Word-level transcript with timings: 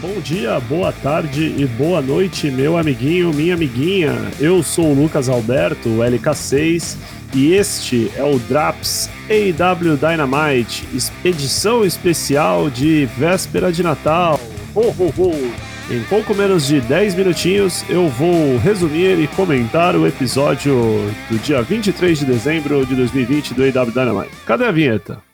Bom 0.00 0.18
dia, 0.18 0.58
boa 0.60 0.92
tarde 0.92 1.54
e 1.58 1.66
boa 1.66 2.00
noite, 2.00 2.50
meu 2.50 2.78
amiguinho, 2.78 3.34
minha 3.34 3.52
amiguinha. 3.52 4.14
Eu 4.40 4.62
sou 4.62 4.92
o 4.92 4.94
Lucas 4.94 5.28
Alberto, 5.28 5.90
LK6, 5.90 6.96
e 7.34 7.52
este 7.52 8.10
é 8.16 8.24
o 8.24 8.38
Draps 8.38 9.10
AW 9.28 9.98
Dynamite, 9.98 10.88
edição 11.22 11.84
especial 11.84 12.70
de 12.70 13.04
véspera 13.18 13.70
de 13.70 13.82
Natal. 13.82 14.40
Ho, 14.74 14.80
ho, 14.80 15.12
ho. 15.18 15.34
Em 15.94 16.02
pouco 16.04 16.34
menos 16.34 16.66
de 16.66 16.80
10 16.80 17.16
minutinhos, 17.16 17.84
eu 17.90 18.08
vou 18.08 18.56
resumir 18.56 19.20
e 19.20 19.26
comentar 19.26 19.94
o 19.94 20.06
episódio 20.06 20.72
do 21.28 21.38
dia 21.42 21.60
23 21.60 22.20
de 22.20 22.24
dezembro 22.24 22.86
de 22.86 22.94
2020 22.94 23.52
do 23.52 23.62
AW 23.64 23.90
Dynamite. 23.90 24.34
Cadê 24.46 24.64
a 24.64 24.72
vinheta? 24.72 25.29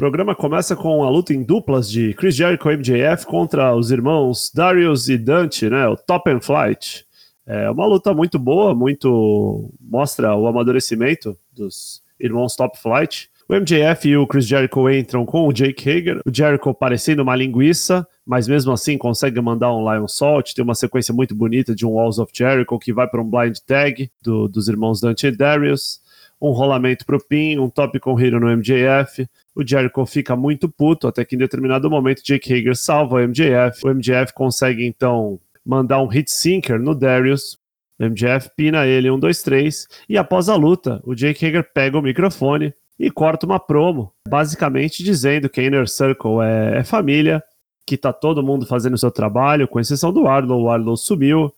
O 0.00 0.08
programa 0.08 0.34
começa 0.34 0.74
com 0.74 1.04
a 1.04 1.10
luta 1.10 1.34
em 1.34 1.42
duplas 1.42 1.90
de 1.90 2.14
Chris 2.14 2.34
Jericho 2.34 2.70
e 2.70 2.74
MJF 2.74 3.26
contra 3.26 3.76
os 3.76 3.90
irmãos 3.90 4.50
Darius 4.50 5.10
e 5.10 5.18
Dante, 5.18 5.68
né? 5.68 5.86
O 5.88 5.94
Top 5.94 6.30
and 6.30 6.40
Flight. 6.40 7.04
É 7.46 7.70
uma 7.70 7.84
luta 7.84 8.14
muito 8.14 8.38
boa, 8.38 8.74
muito 8.74 9.70
mostra 9.78 10.34
o 10.34 10.46
amadurecimento 10.46 11.36
dos 11.52 12.02
irmãos 12.18 12.56
Top 12.56 12.80
Flight. 12.80 13.28
O 13.46 13.54
MJF 13.54 14.08
e 14.08 14.16
o 14.16 14.26
Chris 14.26 14.46
Jericho 14.46 14.88
entram 14.88 15.26
com 15.26 15.46
o 15.46 15.52
Jake 15.52 15.90
Hager, 15.90 16.22
o 16.24 16.34
Jericho 16.34 16.72
parecendo 16.72 17.22
uma 17.22 17.36
linguiça, 17.36 18.08
mas 18.24 18.48
mesmo 18.48 18.72
assim 18.72 18.96
consegue 18.96 19.38
mandar 19.38 19.70
um 19.74 19.82
Lion 19.92 20.08
Salt, 20.08 20.54
tem 20.54 20.64
uma 20.64 20.74
sequência 20.74 21.12
muito 21.12 21.34
bonita 21.34 21.74
de 21.74 21.84
um 21.84 21.90
Walls 21.90 22.18
of 22.18 22.32
Jericho 22.34 22.78
que 22.78 22.90
vai 22.90 23.06
para 23.06 23.20
um 23.20 23.28
blind 23.28 23.58
tag 23.66 24.10
do, 24.22 24.48
dos 24.48 24.66
irmãos 24.66 24.98
Dante 24.98 25.26
e 25.26 25.30
Darius 25.30 26.00
um 26.40 26.52
rolamento 26.52 27.04
pro 27.04 27.22
pin, 27.22 27.58
um 27.58 27.68
top 27.68 28.00
com 28.00 28.18
hero 28.18 28.40
no 28.40 28.48
MJF. 28.56 29.28
O 29.54 29.66
Jericho 29.66 30.06
fica 30.06 30.34
muito 30.34 30.68
puto, 30.68 31.06
até 31.06 31.24
que 31.24 31.34
em 31.34 31.38
determinado 31.38 31.90
momento 31.90 32.22
Jake 32.24 32.52
Hager 32.52 32.76
salva 32.76 33.16
o 33.16 33.28
MJF. 33.28 33.84
O 33.84 33.94
MJF 33.94 34.32
consegue 34.32 34.86
então 34.86 35.38
mandar 35.64 36.00
um 36.00 36.06
hit 36.06 36.30
sinker 36.30 36.80
no 36.80 36.94
Darius. 36.94 37.58
O 37.98 38.04
MJF 38.04 38.50
pina 38.56 38.86
ele, 38.86 39.10
um, 39.10 39.18
dois, 39.18 39.42
três. 39.42 39.86
E 40.08 40.16
após 40.16 40.48
a 40.48 40.56
luta, 40.56 41.02
o 41.04 41.14
Jake 41.14 41.44
Hager 41.44 41.68
pega 41.74 41.98
o 41.98 42.02
microfone 42.02 42.72
e 42.98 43.10
corta 43.10 43.44
uma 43.44 43.60
promo, 43.60 44.12
basicamente 44.26 45.02
dizendo 45.02 45.48
que 45.48 45.60
a 45.60 45.64
Inner 45.64 45.88
Circle 45.88 46.42
é, 46.42 46.78
é 46.78 46.84
família, 46.84 47.42
que 47.86 47.96
tá 47.96 48.12
todo 48.12 48.42
mundo 48.42 48.66
fazendo 48.66 48.94
o 48.94 48.98
seu 48.98 49.10
trabalho, 49.10 49.68
com 49.68 49.80
exceção 49.80 50.12
do 50.12 50.26
Arlow. 50.26 50.62
O 50.62 50.70
Arlow 50.70 50.96
sumiu. 50.96 51.52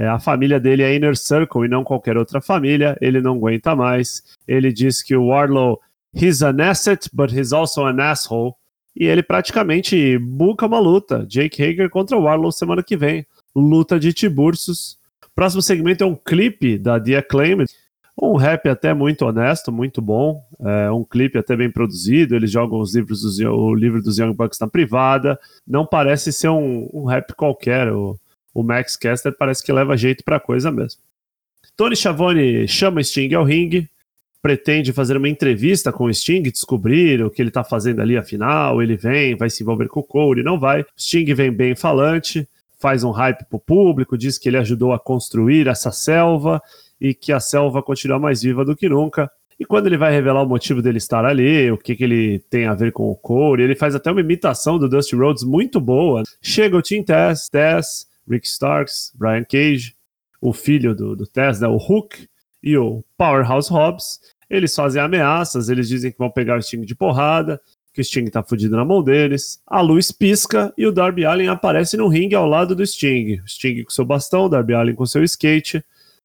É, 0.00 0.08
a 0.08 0.18
família 0.18 0.58
dele 0.58 0.82
é 0.82 0.96
Inner 0.96 1.14
Circle 1.14 1.66
e 1.66 1.68
não 1.68 1.84
qualquer 1.84 2.16
outra 2.16 2.40
família. 2.40 2.96
Ele 3.02 3.20
não 3.20 3.34
aguenta 3.34 3.76
mais. 3.76 4.22
Ele 4.48 4.72
diz 4.72 5.02
que 5.02 5.14
o 5.14 5.26
Warlow, 5.26 5.78
he's 6.14 6.40
an 6.40 6.56
asset, 6.58 7.06
but 7.12 7.30
he's 7.30 7.52
also 7.52 7.84
an 7.84 8.00
asshole. 8.00 8.54
E 8.96 9.04
ele 9.04 9.22
praticamente 9.22 10.16
buca 10.16 10.64
uma 10.64 10.78
luta. 10.78 11.26
Jake 11.28 11.62
Hager 11.62 11.90
contra 11.90 12.16
o 12.16 12.22
Warlow 12.22 12.50
semana 12.50 12.82
que 12.82 12.96
vem. 12.96 13.26
Luta 13.54 14.00
de 14.00 14.14
Tiburcios. 14.14 14.96
Próximo 15.34 15.60
segmento 15.60 16.02
é 16.02 16.06
um 16.06 16.16
clipe 16.16 16.78
da 16.78 16.98
The 16.98 17.18
Acclaimed. 17.18 17.70
Um 18.18 18.36
rap 18.36 18.70
até 18.70 18.94
muito 18.94 19.26
honesto, 19.26 19.70
muito 19.70 20.00
bom. 20.00 20.42
É 20.60 20.90
um 20.90 21.04
clipe 21.04 21.36
até 21.36 21.54
bem 21.54 21.70
produzido. 21.70 22.34
Eles 22.34 22.50
jogam 22.50 22.80
os 22.80 22.94
livros 22.94 23.20
dos, 23.20 23.38
o 23.38 23.74
livro 23.74 24.02
dos 24.02 24.18
Young 24.18 24.32
Bucks 24.32 24.58
na 24.58 24.66
privada. 24.66 25.38
Não 25.68 25.84
parece 25.84 26.32
ser 26.32 26.48
um, 26.48 26.88
um 26.90 27.04
rap 27.04 27.34
qualquer. 27.34 27.92
O, 27.92 28.18
o 28.54 28.62
Max 28.62 28.96
Caster 28.96 29.34
parece 29.36 29.64
que 29.64 29.72
leva 29.72 29.96
jeito 29.96 30.24
pra 30.24 30.40
coisa 30.40 30.70
mesmo. 30.70 31.00
Tony 31.76 31.96
Schiavone 31.96 32.68
chama 32.68 33.02
Sting 33.02 33.32
ao 33.34 33.44
ringue, 33.44 33.88
pretende 34.42 34.92
fazer 34.92 35.16
uma 35.16 35.28
entrevista 35.28 35.92
com 35.92 36.04
o 36.04 36.14
Sting, 36.14 36.42
descobrir 36.42 37.22
o 37.22 37.30
que 37.30 37.40
ele 37.40 37.50
está 37.50 37.62
fazendo 37.62 38.00
ali 38.00 38.16
afinal, 38.16 38.82
ele 38.82 38.96
vem, 38.96 39.36
vai 39.36 39.50
se 39.50 39.62
envolver 39.62 39.88
com 39.88 40.00
o 40.00 40.04
Cole, 40.04 40.42
não 40.42 40.58
vai. 40.58 40.84
Sting 40.98 41.32
vem 41.34 41.50
bem 41.50 41.74
falante, 41.74 42.48
faz 42.78 43.04
um 43.04 43.10
hype 43.10 43.44
pro 43.48 43.58
público, 43.58 44.16
diz 44.16 44.38
que 44.38 44.48
ele 44.48 44.56
ajudou 44.56 44.92
a 44.92 44.98
construir 44.98 45.68
essa 45.68 45.92
selva 45.92 46.60
e 47.00 47.14
que 47.14 47.32
a 47.32 47.40
selva 47.40 47.82
continua 47.82 48.18
mais 48.18 48.42
viva 48.42 48.64
do 48.64 48.74
que 48.74 48.88
nunca. 48.88 49.30
E 49.58 49.64
quando 49.66 49.86
ele 49.86 49.98
vai 49.98 50.10
revelar 50.10 50.42
o 50.42 50.48
motivo 50.48 50.80
dele 50.80 50.96
estar 50.96 51.22
ali, 51.22 51.70
o 51.70 51.76
que, 51.76 51.94
que 51.94 52.04
ele 52.04 52.38
tem 52.48 52.64
a 52.64 52.74
ver 52.74 52.92
com 52.92 53.10
o 53.10 53.14
Cole, 53.14 53.62
ele 53.62 53.76
faz 53.76 53.94
até 53.94 54.10
uma 54.10 54.22
imitação 54.22 54.78
do 54.78 54.88
Dusty 54.88 55.14
Rhodes 55.14 55.44
muito 55.44 55.78
boa. 55.78 56.22
Chega 56.40 56.78
o 56.78 56.82
Team 56.82 57.04
Tess, 57.04 57.50
Tess 57.50 58.09
Rick 58.30 58.46
Starks, 58.46 59.12
Brian 59.14 59.44
Cage, 59.44 59.94
o 60.40 60.52
filho 60.52 60.94
do, 60.94 61.16
do 61.16 61.26
Tess, 61.26 61.60
né, 61.60 61.68
o 61.68 61.76
Hook, 61.76 62.28
e 62.62 62.76
o 62.76 63.04
Powerhouse 63.16 63.70
Hobbs. 63.70 64.20
Eles 64.48 64.74
fazem 64.74 65.00
ameaças, 65.00 65.68
eles 65.68 65.88
dizem 65.88 66.10
que 66.10 66.18
vão 66.18 66.30
pegar 66.30 66.58
o 66.58 66.62
Sting 66.62 66.82
de 66.82 66.94
porrada, 66.94 67.60
que 67.92 68.00
o 68.00 68.04
Sting 68.04 68.26
tá 68.26 68.42
fudido 68.42 68.76
na 68.76 68.84
mão 68.84 69.02
deles. 69.02 69.60
A 69.66 69.80
luz 69.80 70.10
pisca 70.12 70.72
e 70.76 70.86
o 70.86 70.92
Darby 70.92 71.24
Allin 71.24 71.48
aparece 71.48 71.96
no 71.96 72.08
ringue 72.08 72.34
ao 72.34 72.46
lado 72.46 72.74
do 72.74 72.86
Sting. 72.86 73.40
O 73.44 73.48
Sting 73.48 73.84
com 73.84 73.90
seu 73.90 74.04
bastão, 74.04 74.44
o 74.44 74.48
Darby 74.48 74.74
Allin 74.74 74.94
com 74.94 75.06
seu 75.06 75.22
skate. 75.24 75.84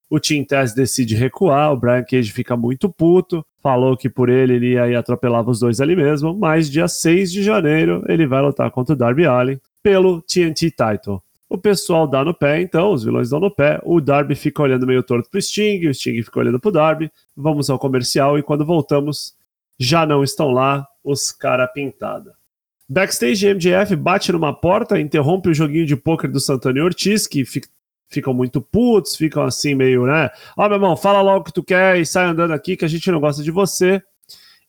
O 0.09 0.19
Team 0.19 0.43
Tess 0.43 0.73
decide 0.73 1.15
recuar, 1.15 1.73
o 1.73 1.77
Brian 1.77 2.03
Cage 2.03 2.31
fica 2.31 2.55
muito 2.55 2.87
puto, 2.89 3.43
falou 3.61 3.97
que 3.97 4.07
por 4.07 4.29
ele 4.29 4.53
ele 4.53 4.73
ia 4.73 4.99
atropelava 4.99 5.49
os 5.49 5.59
dois 5.59 5.81
ali 5.81 5.95
mesmo, 5.95 6.35
mas 6.35 6.69
dia 6.69 6.87
6 6.87 7.31
de 7.31 7.41
janeiro 7.41 8.03
ele 8.07 8.27
vai 8.27 8.39
lutar 8.39 8.69
contra 8.69 8.93
o 8.93 8.97
Darby 8.97 9.25
Allin 9.25 9.59
pelo 9.81 10.21
TNT 10.21 10.71
Title. 10.71 11.24
O 11.47 11.57
pessoal 11.57 12.07
dá 12.07 12.23
no 12.23 12.33
pé, 12.33 12.59
então, 12.61 12.91
os 12.91 13.03
vilões 13.03 13.29
dão 13.29 13.39
no 13.39 13.51
pé. 13.51 13.79
O 13.83 14.01
Darby 14.01 14.35
fica 14.35 14.63
olhando 14.63 14.87
meio 14.87 15.03
torto 15.03 15.29
pro 15.29 15.41
Sting, 15.41 15.87
o 15.87 15.93
Sting 15.93 16.21
fica 16.23 16.39
olhando 16.39 16.59
pro 16.59 16.71
Darby. 16.71 17.11
Vamos 17.35 17.69
ao 17.69 17.77
comercial 17.77 18.37
e 18.37 18.43
quando 18.43 18.65
voltamos, 18.65 19.35
já 19.79 20.05
não 20.05 20.23
estão 20.23 20.49
lá 20.51 20.87
os 21.03 21.31
cara 21.31 21.67
pintada. 21.67 22.33
Backstage, 22.89 23.47
MJF 23.47 23.95
bate 23.95 24.31
numa 24.31 24.53
porta, 24.53 24.99
interrompe 24.99 25.49
o 25.49 25.53
joguinho 25.53 25.85
de 25.85 25.95
pôquer 25.95 26.31
do 26.31 26.39
Santana 26.39 26.79
e 26.79 26.81
Ortiz, 26.81 27.25
que 27.25 27.43
fica, 27.43 27.67
ficam 28.09 28.33
muito 28.33 28.61
putos, 28.61 29.15
ficam 29.15 29.43
assim 29.43 29.73
meio, 29.75 30.05
né? 30.05 30.29
Ó, 30.57 30.65
oh, 30.65 30.67
meu 30.67 30.77
irmão, 30.77 30.97
fala 30.97 31.21
logo 31.21 31.41
o 31.41 31.43
que 31.43 31.53
tu 31.53 31.63
quer 31.63 31.99
e 31.99 32.05
sai 32.05 32.25
andando 32.25 32.51
aqui 32.51 32.77
que 32.77 32.85
a 32.85 32.87
gente 32.87 33.09
não 33.11 33.19
gosta 33.19 33.43
de 33.43 33.51
você. 33.51 34.01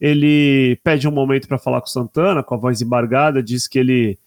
Ele 0.00 0.78
pede 0.84 1.08
um 1.08 1.12
momento 1.12 1.48
para 1.48 1.58
falar 1.58 1.80
com 1.80 1.86
o 1.86 1.90
Santana, 1.90 2.42
com 2.42 2.54
a 2.54 2.58
voz 2.58 2.82
embargada, 2.82 3.42
diz 3.42 3.66
que 3.66 3.78
ele 3.78 4.18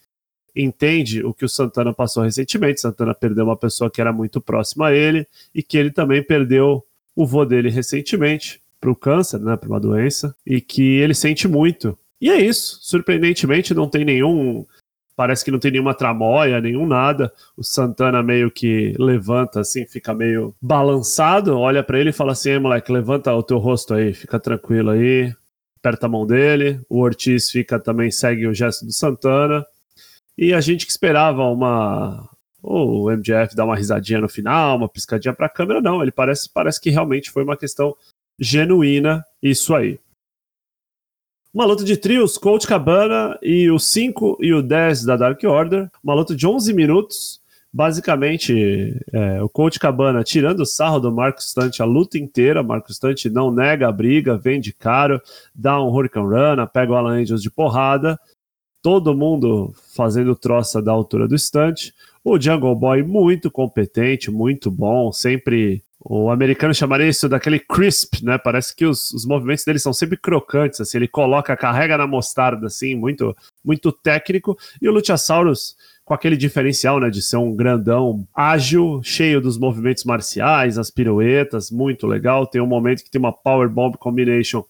entende 0.56 1.24
o 1.24 1.34
que 1.34 1.46
o 1.46 1.50
Santana 1.50 1.94
passou 1.94 2.24
recentemente. 2.24 2.82
Santana 2.82 3.14
perdeu 3.14 3.46
uma 3.46 3.58
pessoa 3.58 3.90
que 3.90 4.02
era 4.02 4.14
muito 4.14 4.42
próxima 4.42 4.88
a 4.88 4.94
ele 4.94 5.28
e 5.54 5.62
que 5.62 5.78
ele 5.78 5.92
também 5.92 6.24
perdeu 6.24 6.84
o 7.16 7.26
vô 7.26 7.46
dele 7.46 7.70
recentemente 7.70 8.62
para 8.80 8.90
o 8.90 8.96
câncer, 8.96 9.40
né, 9.40 9.58
para 9.58 9.70
uma 9.70 9.80
doença, 9.80 10.34
e 10.46 10.62
que 10.62 10.98
ele 11.00 11.14
sente 11.14 11.48
muito. 11.48 11.98
E 12.22 12.30
é 12.30 12.40
isso. 12.40 12.80
Surpreendentemente, 12.82 13.74
não 13.74 13.90
tem 13.90 14.06
nenhum. 14.06 14.66
Parece 15.16 15.44
que 15.44 15.52
não 15.52 15.60
tem 15.60 15.72
nenhuma 15.72 15.94
tramóia, 15.94 16.62
nenhum 16.62 16.88
nada. 16.88 17.32
O 17.58 17.64
Santana 17.64 18.24
meio 18.24 18.50
que 18.50 18.96
levanta 18.98 19.60
assim, 19.60 19.86
fica 19.86 20.14
meio 20.14 20.56
balançado, 20.62 21.58
olha 21.58 21.84
para 21.84 22.00
ele 22.00 22.12
e 22.12 22.14
fala 22.14 22.32
assim: 22.32 22.58
moleque, 22.58 22.92
levanta 22.92 23.34
o 23.34 23.44
teu 23.44 23.58
rosto 23.58 23.94
aí, 23.94 24.14
fica 24.14 24.40
tranquilo 24.40 24.92
aí, 24.92 25.34
aperta 25.78 26.06
a 26.06 26.10
mão 26.10 26.26
dele. 26.26 26.80
O 26.90 27.00
Ortiz 27.00 27.52
fica 27.52 27.78
também, 27.80 28.12
segue 28.12 28.48
o 28.48 28.54
gesto 28.54 28.86
do 28.86 28.94
Santana. 28.94 29.66
E 30.42 30.54
a 30.54 30.62
gente 30.62 30.86
que 30.86 30.92
esperava 30.92 31.44
uma. 31.44 32.30
o 32.64 33.12
MJF 33.12 33.54
dar 33.54 33.66
uma 33.66 33.76
risadinha 33.76 34.22
no 34.22 34.30
final, 34.30 34.78
uma 34.78 34.88
piscadinha 34.88 35.34
para 35.34 35.48
a 35.48 35.50
câmera, 35.50 35.82
não. 35.82 36.02
Ele 36.02 36.14
parece, 36.14 36.50
parece 36.50 36.80
que 36.80 36.90
realmente 36.90 37.30
foi 37.30 37.44
uma 37.44 37.58
questão 37.58 37.94
genuína, 38.40 39.22
isso 39.44 39.76
aí. 39.76 40.00
Uma 41.54 41.66
luta 41.66 41.84
de 41.84 41.98
trios, 41.98 42.38
Colt 42.38 42.66
Cabana 42.66 43.38
e 43.42 43.70
o 43.70 43.78
5 43.78 44.38
e 44.40 44.54
o 44.54 44.62
10 44.62 45.04
da 45.04 45.18
Dark 45.18 45.44
Order. 45.44 45.92
Uma 46.02 46.14
luta 46.14 46.34
de 46.34 46.48
11 46.48 46.74
minutos. 46.74 47.42
Basicamente, 47.72 48.98
é, 49.12 49.44
o 49.44 49.50
Colt 49.50 49.78
Cabana 49.78 50.24
tirando 50.24 50.62
o 50.62 50.66
sarro 50.66 51.02
do 51.02 51.12
Marcos 51.12 51.50
Stunt 51.50 51.82
a 51.82 51.86
luta 51.86 52.18
inteira. 52.18 52.64
Marcos 52.64 52.96
Stunt 52.96 53.26
não 53.26 53.52
nega 53.52 53.90
a 53.90 53.92
briga, 53.92 54.38
vende 54.38 54.72
caro, 54.72 55.22
dá 55.54 55.82
um 55.82 55.90
Hurricane 55.90 56.30
Run, 56.30 56.66
pega 56.68 56.94
o 56.94 56.96
Alan 56.96 57.20
Angels 57.20 57.42
de 57.42 57.52
porrada 57.52 58.18
todo 58.82 59.16
mundo 59.16 59.74
fazendo 59.96 60.36
troça 60.36 60.82
da 60.82 60.92
altura 60.92 61.28
do 61.28 61.36
estante. 61.36 61.94
O 62.24 62.40
Jungle 62.40 62.76
Boy 62.76 63.04
muito 63.04 63.50
competente, 63.50 64.30
muito 64.30 64.70
bom, 64.70 65.12
sempre 65.12 65.84
o 66.02 66.30
americano 66.30 66.74
chamaria 66.74 67.10
isso 67.10 67.28
daquele 67.28 67.60
crisp, 67.60 68.24
né? 68.24 68.38
Parece 68.38 68.74
que 68.74 68.86
os, 68.86 69.12
os 69.12 69.26
movimentos 69.26 69.66
dele 69.66 69.80
são 69.80 69.92
sempre 69.92 70.16
crocantes, 70.16 70.80
assim, 70.80 70.98
ele 70.98 71.08
coloca, 71.10 71.56
carrega 71.58 71.98
na 71.98 72.08
mostarda, 72.08 72.68
assim, 72.68 72.96
muito, 72.96 73.36
muito 73.64 73.92
técnico. 73.92 74.58
E 74.82 74.88
o 74.88 74.94
Luchasaurus, 74.94 75.76
com 76.06 76.14
aquele 76.14 76.38
diferencial, 76.38 77.02
né, 77.02 77.10
de 77.10 77.22
ser 77.22 77.36
um 77.36 77.54
grandão 77.54 78.26
ágil, 78.34 79.02
cheio 79.04 79.42
dos 79.42 79.58
movimentos 79.58 80.06
marciais, 80.06 80.78
as 80.78 80.90
piruetas, 80.90 81.70
muito 81.70 82.08
legal. 82.08 82.48
Tem 82.48 82.62
um 82.62 82.68
momento 82.68 83.04
que 83.04 83.12
tem 83.12 83.20
uma 83.20 83.34
Power 83.34 83.70
Bomb 83.70 83.98
Combination 83.98 84.64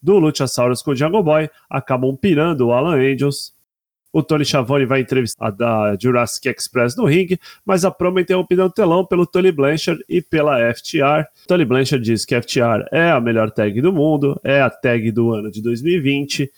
do 0.00 0.20
Luchasaurus 0.20 0.82
com 0.82 0.92
o 0.92 0.96
Jungle 0.96 1.22
Boy, 1.22 1.50
acabam 1.68 2.16
pirando 2.16 2.68
o 2.68 2.72
Alan 2.72 2.94
Angels 2.94 3.55
O 4.16 4.22
Tony 4.22 4.46
Schiavone 4.46 4.86
vai 4.86 5.02
entrevistar 5.02 5.48
a 5.48 5.50
da 5.50 5.94
Jurassic 6.00 6.48
Express 6.48 6.96
no 6.96 7.04
ringue, 7.04 7.38
mas 7.66 7.84
a 7.84 7.90
promo 7.90 8.18
interrompida 8.18 8.62
no 8.64 8.70
telão 8.70 9.04
pelo 9.04 9.26
Tony 9.26 9.52
Blanchard 9.52 10.02
e 10.08 10.22
pela 10.22 10.72
FTR. 10.72 11.26
Tony 11.46 11.66
Blanchard 11.66 12.02
diz 12.02 12.24
que 12.24 12.34
a 12.34 12.40
FTR 12.40 12.88
é 12.90 13.10
a 13.10 13.20
melhor 13.20 13.50
tag 13.50 13.78
do 13.82 13.92
mundo, 13.92 14.40
é 14.42 14.62
a 14.62 14.70
tag 14.70 15.12
do 15.12 15.34
ano 15.34 15.50
de 15.50 15.60
2020 15.60 16.50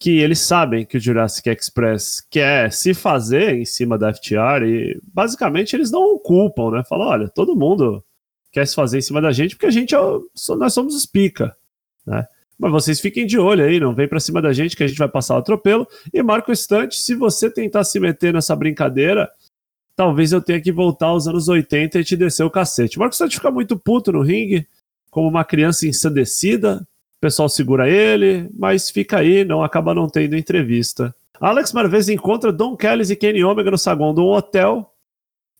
que 0.00 0.18
eles 0.18 0.40
sabem 0.40 0.84
que 0.84 0.96
o 0.96 1.00
Jurassic 1.00 1.48
Express 1.48 2.26
quer 2.28 2.72
se 2.72 2.92
fazer 2.92 3.54
em 3.54 3.64
cima 3.64 3.96
da 3.96 4.12
FTR 4.12 4.64
e 4.64 5.00
basicamente 5.14 5.76
eles 5.76 5.92
não 5.92 6.18
culpam, 6.18 6.72
né? 6.72 6.82
Falam, 6.88 7.06
olha, 7.06 7.28
todo 7.28 7.54
mundo 7.54 8.02
quer 8.50 8.66
se 8.66 8.74
fazer 8.74 8.98
em 8.98 9.02
cima 9.02 9.20
da 9.20 9.30
gente 9.30 9.54
porque 9.54 9.66
a 9.66 9.70
gente 9.70 9.94
é 9.94 10.00
o, 10.00 10.28
nós 10.58 10.74
somos 10.74 10.96
os 10.96 11.06
pica, 11.06 11.56
né? 12.04 12.26
Mas 12.60 12.70
vocês 12.70 13.00
fiquem 13.00 13.24
de 13.24 13.38
olho 13.38 13.64
aí, 13.64 13.80
não 13.80 13.94
vem 13.94 14.06
para 14.06 14.20
cima 14.20 14.42
da 14.42 14.52
gente 14.52 14.76
que 14.76 14.84
a 14.84 14.86
gente 14.86 14.98
vai 14.98 15.08
passar 15.08 15.36
o 15.36 15.38
atropelo. 15.38 15.88
E 16.12 16.22
marca 16.22 16.50
o 16.50 16.52
instante, 16.52 17.00
se 17.00 17.14
você 17.14 17.50
tentar 17.50 17.84
se 17.84 17.98
meter 17.98 18.34
nessa 18.34 18.54
brincadeira, 18.54 19.30
talvez 19.96 20.30
eu 20.30 20.42
tenha 20.42 20.60
que 20.60 20.70
voltar 20.70 21.06
aos 21.06 21.26
anos 21.26 21.48
80 21.48 21.98
e 21.98 22.04
te 22.04 22.16
descer 22.18 22.44
o 22.44 22.50
cacete. 22.50 22.98
Marco 22.98 23.14
Instante 23.14 23.36
fica 23.36 23.50
muito 23.50 23.78
puto 23.78 24.12
no 24.12 24.20
ringue, 24.20 24.66
como 25.10 25.26
uma 25.26 25.42
criança 25.42 25.88
ensandecida, 25.88 26.86
o 27.16 27.20
pessoal 27.20 27.48
segura 27.48 27.88
ele, 27.88 28.46
mas 28.54 28.90
fica 28.90 29.18
aí, 29.18 29.42
não 29.42 29.62
acaba 29.62 29.94
não 29.94 30.06
tendo 30.06 30.36
entrevista. 30.36 31.14
Alex 31.40 31.72
Marvez 31.72 32.10
encontra 32.10 32.52
Don 32.52 32.76
Kelly 32.76 33.10
e 33.10 33.16
Kenny 33.16 33.42
Omega 33.42 33.70
no 33.70 33.78
saguão 33.78 34.12
de 34.14 34.20
um 34.20 34.28
hotel, 34.28 34.92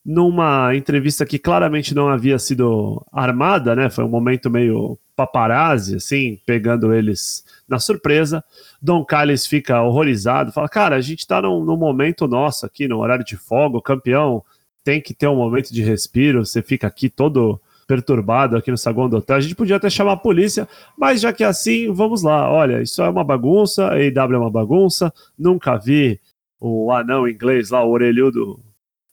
numa 0.05 0.77
entrevista 0.77 1.25
que 1.25 1.39
claramente 1.39 1.95
não 1.95 2.09
havia 2.09 2.39
sido 2.39 3.03
armada, 3.11 3.75
né? 3.75 3.89
Foi 3.89 4.05
um 4.05 4.09
momento 4.09 4.51
meio 4.51 4.99
paparazzi, 5.21 5.97
assim, 5.97 6.41
pegando 6.47 6.95
eles 6.95 7.45
na 7.69 7.79
surpresa. 7.79 8.43
Don 8.81 9.05
Callis 9.05 9.47
fica 9.47 9.83
horrorizado, 9.83 10.53
fala: 10.53 10.69
Cara, 10.69 10.97
a 10.97 11.01
gente 11.01 11.27
tá 11.27 11.43
num, 11.43 11.65
num 11.65 11.77
momento 11.77 12.27
nosso 12.27 12.65
aqui, 12.65 12.89
no 12.89 12.99
horário 12.99 13.25
de 13.25 13.37
folga, 13.37 13.77
o 13.77 13.83
campeão 13.83 14.43
tem 14.83 15.01
que 15.01 15.13
ter 15.13 15.29
um 15.29 15.37
momento 15.37 15.73
de 15.73 15.83
respiro, 15.83 16.45
você 16.45 16.63
fica 16.63 16.87
aqui 16.87 17.11
todo 17.11 17.61
perturbado 17.87 18.57
aqui 18.57 18.71
no 18.71 18.79
saguão 18.79 19.09
do 19.09 19.17
hotel. 19.17 19.37
A 19.37 19.41
gente 19.41 19.55
podia 19.55 19.77
até 19.77 19.91
chamar 19.91 20.13
a 20.13 20.17
polícia, 20.17 20.67
mas 20.97 21.21
já 21.21 21.33
que 21.33 21.43
é 21.43 21.47
assim, 21.47 21.93
vamos 21.93 22.23
lá. 22.23 22.51
Olha, 22.51 22.81
isso 22.81 23.03
é 23.03 23.09
uma 23.09 23.25
bagunça, 23.25 23.89
a 23.89 23.95
AEW 23.95 24.35
é 24.35 24.39
uma 24.39 24.51
bagunça. 24.51 25.13
Nunca 25.37 25.77
vi 25.77 26.21
o 26.59 26.93
anão 26.93 27.29
inglês 27.29 27.71
lá, 27.71 27.85
o 27.85 27.91
orelhudo, 27.91 28.61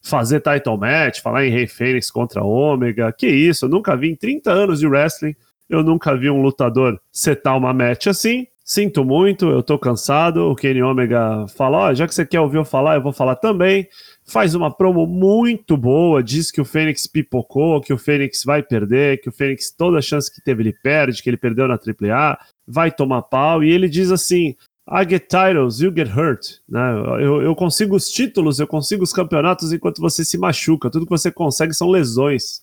fazer 0.00 0.40
title 0.40 0.78
match, 0.78 1.20
falar 1.20 1.44
em 1.44 1.50
Rei 1.50 1.66
Fênix 1.66 2.10
contra 2.10 2.42
Ômega. 2.42 3.12
Que 3.12 3.26
isso, 3.26 3.66
eu 3.66 3.68
nunca 3.68 3.96
vi 3.96 4.10
em 4.10 4.16
30 4.16 4.50
anos 4.50 4.78
de 4.78 4.86
wrestling, 4.86 5.34
eu 5.68 5.82
nunca 5.82 6.16
vi 6.16 6.30
um 6.30 6.42
lutador 6.42 7.00
setar 7.12 7.56
uma 7.56 7.72
match 7.72 8.06
assim. 8.06 8.46
Sinto 8.64 9.02
muito, 9.02 9.46
eu 9.46 9.62
tô 9.62 9.78
cansado. 9.78 10.50
O 10.50 10.54
Kenny 10.54 10.82
Omega 10.82 11.46
fala: 11.56 11.78
Ó, 11.78 11.90
oh, 11.90 11.94
já 11.94 12.06
que 12.06 12.14
você 12.14 12.26
quer 12.26 12.40
ouvir 12.40 12.58
eu 12.58 12.64
falar, 12.64 12.96
eu 12.96 13.02
vou 13.02 13.12
falar 13.12 13.36
também 13.36 13.88
faz 14.28 14.54
uma 14.54 14.70
promo 14.70 15.06
muito 15.06 15.76
boa, 15.76 16.22
diz 16.22 16.50
que 16.50 16.60
o 16.60 16.64
Fênix 16.64 17.06
pipocou, 17.06 17.80
que 17.80 17.92
o 17.92 17.98
Fênix 17.98 18.44
vai 18.44 18.62
perder, 18.62 19.20
que 19.20 19.28
o 19.28 19.32
Fênix, 19.32 19.70
toda 19.70 20.02
chance 20.02 20.32
que 20.32 20.42
teve, 20.42 20.62
ele 20.62 20.74
perde, 20.82 21.22
que 21.22 21.30
ele 21.30 21.38
perdeu 21.38 21.66
na 21.66 21.74
AAA, 21.74 22.38
vai 22.66 22.92
tomar 22.92 23.22
pau, 23.22 23.64
e 23.64 23.70
ele 23.70 23.88
diz 23.88 24.12
assim: 24.12 24.54
I 24.86 25.08
get 25.08 25.28
titles, 25.28 25.80
you 25.80 25.90
get 25.94 26.08
hurt. 26.08 26.58
Né? 26.68 26.80
Eu, 27.20 27.40
eu 27.40 27.54
consigo 27.54 27.96
os 27.96 28.10
títulos, 28.10 28.60
eu 28.60 28.66
consigo 28.66 29.02
os 29.02 29.12
campeonatos 29.12 29.72
enquanto 29.72 30.00
você 30.00 30.24
se 30.24 30.36
machuca. 30.36 30.90
Tudo 30.90 31.06
que 31.06 31.10
você 31.10 31.32
consegue 31.32 31.72
são 31.72 31.88
lesões 31.88 32.62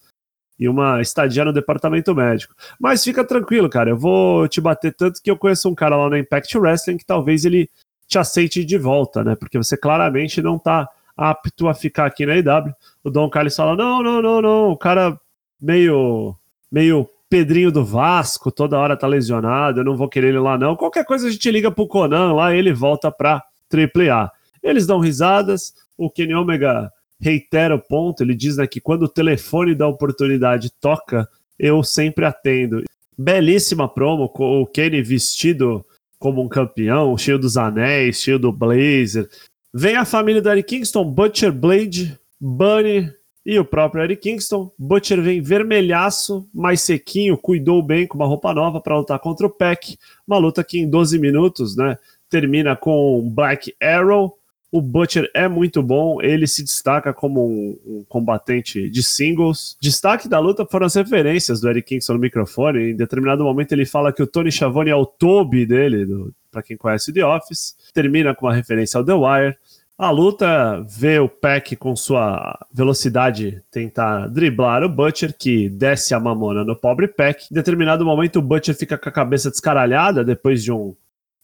e 0.59 0.69
uma 0.69 1.01
estadia 1.01 1.43
no 1.43 1.53
departamento 1.53 2.15
médico. 2.15 2.55
Mas 2.79 3.03
fica 3.03 3.23
tranquilo, 3.23 3.69
cara. 3.69 3.89
Eu 3.89 3.97
vou 3.97 4.47
te 4.47 4.61
bater 4.61 4.93
tanto 4.93 5.21
que 5.21 5.29
eu 5.29 5.37
conheço 5.37 5.69
um 5.69 5.75
cara 5.75 5.97
lá 5.97 6.09
no 6.09 6.17
Impact 6.17 6.57
Wrestling 6.57 6.97
que 6.97 7.05
talvez 7.05 7.45
ele 7.45 7.69
te 8.07 8.17
aceite 8.17 8.63
de 8.63 8.77
volta, 8.77 9.23
né? 9.23 9.35
Porque 9.35 9.57
você 9.57 9.75
claramente 9.75 10.41
não 10.41 10.57
tá 10.57 10.87
apto 11.17 11.67
a 11.67 11.73
ficar 11.73 12.05
aqui 12.05 12.25
na 12.25 12.35
IW. 12.35 12.73
O 13.03 13.09
Dom 13.09 13.29
Carlos 13.29 13.55
fala: 13.55 13.75
não, 13.75 14.01
não, 14.01 14.21
não, 14.21 14.41
não. 14.41 14.69
O 14.69 14.77
cara 14.77 15.19
meio, 15.59 16.35
meio 16.71 17.09
Pedrinho 17.29 17.71
do 17.71 17.83
Vasco, 17.83 18.51
toda 18.51 18.77
hora 18.77 18.95
tá 18.95 19.07
lesionado, 19.07 19.79
eu 19.79 19.83
não 19.83 19.95
vou 19.97 20.07
querer 20.07 20.29
ele 20.29 20.39
lá, 20.39 20.57
não. 20.57 20.75
Qualquer 20.75 21.05
coisa 21.05 21.27
a 21.27 21.31
gente 21.31 21.51
liga 21.51 21.71
pro 21.71 21.87
Conan 21.87 22.33
lá 22.33 22.53
ele 22.53 22.71
volta 22.71 23.11
pra 23.11 23.43
AAA. 23.71 24.31
Eles 24.61 24.87
dão 24.87 24.99
risadas, 24.99 25.73
o 25.97 26.09
Kenny 26.09 26.33
Omega 26.33 26.91
reitera 27.19 27.75
o 27.75 27.79
ponto, 27.79 28.23
ele 28.23 28.35
diz 28.35 28.57
né, 28.57 28.67
que 28.67 28.81
quando 28.81 29.03
o 29.03 29.09
telefone 29.09 29.75
da 29.75 29.87
oportunidade 29.87 30.71
toca, 30.79 31.27
eu 31.57 31.83
sempre 31.83 32.25
atendo. 32.25 32.83
Belíssima 33.17 33.87
promo, 33.87 34.31
o 34.33 34.65
Kenny 34.65 35.01
vestido 35.01 35.85
como 36.19 36.41
um 36.41 36.49
campeão, 36.49 37.17
cheio 37.17 37.39
dos 37.39 37.55
anéis, 37.55 38.21
cheio 38.21 38.39
do 38.39 38.51
blazer, 38.51 39.29
Vem 39.77 39.97
a 39.97 40.05
família 40.05 40.41
do 40.41 40.49
Eric 40.49 40.69
Kingston, 40.69 41.03
Butcher, 41.03 41.51
Blade, 41.51 42.17
Bunny 42.39 43.11
e 43.45 43.59
o 43.59 43.65
próprio 43.65 44.05
Eric 44.05 44.21
Kingston. 44.21 44.71
Butcher 44.79 45.21
vem 45.21 45.41
vermelhaço, 45.41 46.47
mais 46.53 46.79
sequinho, 46.79 47.37
cuidou 47.37 47.83
bem 47.83 48.07
com 48.07 48.17
uma 48.17 48.25
roupa 48.25 48.53
nova 48.53 48.79
para 48.79 48.97
lutar 48.97 49.19
contra 49.19 49.45
o 49.45 49.49
Peck. 49.49 49.97
Uma 50.25 50.37
luta 50.37 50.63
que 50.63 50.79
em 50.79 50.89
12 50.89 51.19
minutos, 51.19 51.75
né, 51.75 51.97
termina 52.29 52.73
com 52.73 53.29
Black 53.35 53.75
Arrow. 53.83 54.37
O 54.75 54.81
Butcher 54.81 55.31
é 55.33 55.47
muito 55.47 55.81
bom, 55.81 56.21
ele 56.21 56.45
se 56.45 56.61
destaca 56.61 57.13
como 57.13 57.47
um, 57.47 57.79
um, 57.85 58.05
combatente 58.09 58.89
de 58.89 59.01
singles. 59.01 59.77
Destaque 59.79 60.27
da 60.27 60.37
luta 60.37 60.65
foram 60.69 60.85
as 60.85 60.95
referências 60.95 61.61
do 61.61 61.69
Eric 61.69 61.87
Kingston 61.87 62.15
no 62.15 62.19
microfone. 62.19 62.91
Em 62.91 62.93
determinado 62.93 63.41
momento 63.41 63.71
ele 63.71 63.85
fala 63.85 64.11
que 64.11 64.21
o 64.21 64.27
Tony 64.27 64.51
Schiavone 64.51 64.89
é 64.89 64.95
o 64.95 65.05
Toby 65.05 65.65
dele, 65.65 66.05
para 66.51 66.61
quem 66.61 66.75
conhece 66.75 67.13
The 67.13 67.25
Office. 67.25 67.73
Termina 67.93 68.35
com 68.35 68.47
uma 68.47 68.53
referência 68.53 68.97
ao 68.97 69.05
The 69.05 69.13
Wire. 69.13 69.57
A 69.97 70.11
luta 70.11 70.85
vê 70.85 71.19
o 71.19 71.29
Peck 71.29 71.77
com 71.77 71.95
sua 71.95 72.59
velocidade 72.69 73.63
tentar 73.71 74.27
driblar 74.27 74.83
o 74.83 74.89
Butcher, 74.89 75.33
que 75.39 75.69
desce 75.69 76.13
a 76.13 76.19
mamona 76.19 76.65
no 76.65 76.75
pobre 76.75 77.07
Peck. 77.07 77.45
Em 77.49 77.55
determinado 77.55 78.03
momento, 78.03 78.39
o 78.39 78.41
Butcher 78.41 78.75
fica 78.75 78.97
com 78.97 79.07
a 79.07 79.13
cabeça 79.13 79.49
descaralhada 79.49 80.21
depois 80.21 80.61
de 80.61 80.73
um, 80.73 80.93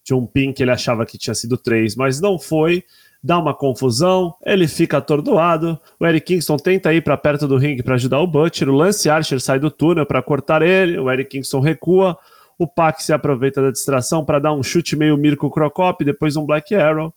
de 0.03 0.13
um 0.13 0.25
pin 0.25 0.51
que 0.51 0.61
ele 0.61 0.71
achava 0.71 1.05
que 1.05 1.17
tinha 1.17 1.33
sido 1.33 1.55
três, 1.55 1.95
mas 1.95 2.19
não 2.19 2.37
foi. 2.37 2.83
Dá 3.23 3.37
uma 3.37 3.53
confusão, 3.53 4.33
ele 4.43 4.67
fica 4.67 4.97
atordoado. 4.97 5.79
O 5.99 6.07
Eric 6.07 6.25
Kingston 6.25 6.57
tenta 6.57 6.93
ir 6.93 7.03
para 7.03 7.15
perto 7.15 7.47
do 7.47 7.57
ringue 7.57 7.83
para 7.83 7.95
ajudar 7.95 8.19
o 8.19 8.27
Butcher. 8.27 8.67
O 8.67 8.73
Lance 8.73 9.09
Archer 9.09 9.39
sai 9.39 9.59
do 9.59 9.69
túnel 9.69 10.05
para 10.05 10.23
cortar 10.23 10.61
ele. 10.61 10.97
O 10.97 11.09
Eric 11.11 11.29
Kingston 11.29 11.59
recua. 11.59 12.17
O 12.57 12.67
Pac 12.67 13.01
se 13.01 13.13
aproveita 13.13 13.61
da 13.61 13.71
distração 13.71 14.25
para 14.25 14.39
dar 14.39 14.53
um 14.53 14.63
chute 14.63 14.95
meio 14.95 15.17
Mirko 15.17 15.49
Crocop, 15.49 16.03
depois 16.03 16.35
um 16.35 16.45
Black 16.45 16.75
Arrow 16.75 17.13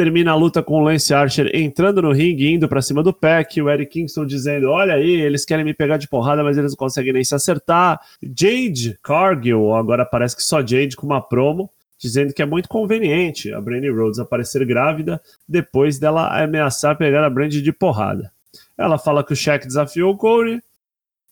termina 0.00 0.32
a 0.32 0.34
luta 0.34 0.62
com 0.62 0.76
o 0.76 0.80
Lance 0.80 1.12
Archer 1.12 1.50
entrando 1.52 2.00
no 2.00 2.10
ringue, 2.10 2.50
indo 2.50 2.66
para 2.66 2.80
cima 2.80 3.02
do 3.02 3.12
Peck, 3.12 3.60
o 3.60 3.68
Eric 3.68 3.92
Kingston 3.92 4.24
dizendo: 4.24 4.70
Olha 4.70 4.94
aí, 4.94 5.10
eles 5.10 5.44
querem 5.44 5.62
me 5.62 5.74
pegar 5.74 5.98
de 5.98 6.08
porrada, 6.08 6.42
mas 6.42 6.56
eles 6.56 6.72
não 6.72 6.76
conseguem 6.76 7.12
nem 7.12 7.22
se 7.22 7.34
acertar. 7.34 8.00
Jade 8.22 8.98
Cargill, 9.02 9.74
agora 9.74 10.06
parece 10.06 10.36
que 10.36 10.42
só 10.42 10.60
Jade 10.60 10.96
com 10.96 11.04
uma 11.04 11.20
promo, 11.20 11.70
dizendo 12.00 12.32
que 12.32 12.42
é 12.42 12.46
muito 12.46 12.68
conveniente 12.68 13.52
a 13.52 13.60
Brandy 13.60 13.90
Rhodes 13.90 14.18
aparecer 14.18 14.64
grávida 14.64 15.20
depois 15.46 15.98
dela 15.98 16.42
ameaçar 16.42 16.96
pegar 16.96 17.22
a 17.22 17.30
Brandy 17.30 17.60
de 17.60 17.72
porrada. 17.72 18.32
Ela 18.76 18.98
fala 18.98 19.22
que 19.22 19.34
o 19.34 19.36
Shaq 19.36 19.66
desafiou 19.66 20.12
o 20.12 20.16
Corey, 20.16 20.62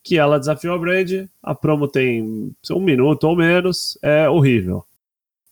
que 0.04 0.18
ela 0.18 0.38
desafiou 0.38 0.74
a 0.74 0.78
Brandy, 0.78 1.28
a 1.42 1.54
promo 1.54 1.88
tem 1.88 2.52
um 2.70 2.80
minuto 2.80 3.24
ou 3.24 3.34
menos, 3.34 3.98
é 4.02 4.28
horrível. 4.28 4.84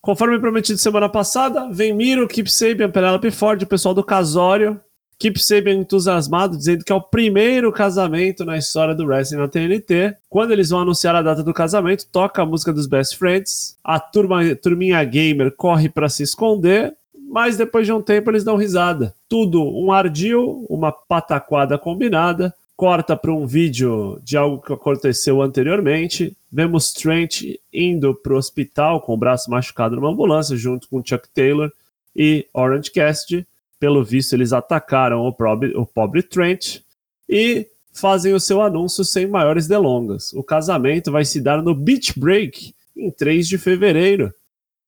Conforme 0.02 0.38
prometido 0.38 0.78
semana 0.78 1.08
passada, 1.08 1.68
vem 1.72 1.92
Miro, 1.92 2.28
Keep 2.28 2.50
Sabian, 2.50 2.90
Penelope 2.90 3.30
Ford, 3.30 3.60
o 3.62 3.66
pessoal 3.66 3.94
do 3.94 4.04
casório. 4.04 4.80
Keep 5.18 5.40
Sabian 5.40 5.74
entusiasmado, 5.74 6.56
dizendo 6.56 6.84
que 6.84 6.92
é 6.92 6.94
o 6.94 7.00
primeiro 7.00 7.72
casamento 7.72 8.44
na 8.44 8.58
história 8.58 8.94
do 8.94 9.06
wrestling 9.06 9.38
na 9.38 9.48
TNT. 9.48 10.14
Quando 10.28 10.52
eles 10.52 10.70
vão 10.70 10.80
anunciar 10.80 11.14
a 11.14 11.22
data 11.22 11.42
do 11.42 11.54
casamento, 11.54 12.06
toca 12.12 12.42
a 12.42 12.46
música 12.46 12.72
dos 12.72 12.86
Best 12.86 13.16
Friends. 13.16 13.78
A 13.82 13.98
turma, 13.98 14.54
turminha 14.56 15.02
gamer 15.04 15.50
corre 15.56 15.88
para 15.88 16.08
se 16.08 16.22
esconder, 16.22 16.94
mas 17.28 17.56
depois 17.56 17.86
de 17.86 17.92
um 17.92 18.02
tempo 18.02 18.30
eles 18.30 18.44
dão 18.44 18.56
risada. 18.56 19.14
Tudo 19.28 19.62
um 19.62 19.90
ardil, 19.90 20.66
uma 20.68 20.92
pataquada 20.92 21.78
combinada 21.78 22.54
corta 22.76 23.16
para 23.16 23.32
um 23.32 23.46
vídeo 23.46 24.20
de 24.22 24.36
algo 24.36 24.60
que 24.60 24.72
aconteceu 24.72 25.40
anteriormente. 25.40 26.36
Vemos 26.52 26.92
Trent 26.92 27.42
indo 27.72 28.14
para 28.14 28.34
o 28.34 28.36
hospital 28.36 29.00
com 29.00 29.14
o 29.14 29.16
braço 29.16 29.50
machucado 29.50 29.96
numa 29.96 30.10
ambulância, 30.10 30.56
junto 30.56 30.86
com 30.88 31.02
Chuck 31.02 31.26
Taylor 31.34 31.72
e 32.14 32.46
Orange 32.52 32.90
Cassidy. 32.92 33.46
Pelo 33.78 34.04
visto, 34.04 34.32
eles 34.32 34.52
atacaram 34.52 35.20
o 35.26 35.32
pobre, 35.32 35.76
o 35.76 35.84
pobre 35.84 36.22
Trent 36.22 36.80
e 37.28 37.66
fazem 37.92 38.32
o 38.32 38.40
seu 38.40 38.62
anúncio 38.62 39.04
sem 39.04 39.26
maiores 39.26 39.66
delongas. 39.66 40.32
O 40.32 40.42
casamento 40.42 41.10
vai 41.10 41.24
se 41.24 41.40
dar 41.40 41.62
no 41.62 41.74
Beach 41.74 42.18
Break 42.18 42.74
em 42.96 43.10
3 43.10 43.46
de 43.48 43.58
fevereiro 43.58 44.32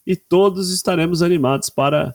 e 0.07 0.16
todos 0.16 0.73
estaremos 0.73 1.23
animados 1.23 1.68
para 1.68 2.14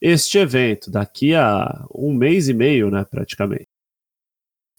este 0.00 0.38
evento 0.38 0.90
daqui 0.90 1.34
a 1.34 1.86
um 1.94 2.14
mês 2.14 2.48
e 2.48 2.54
meio, 2.54 2.90
né, 2.90 3.04
praticamente. 3.04 3.68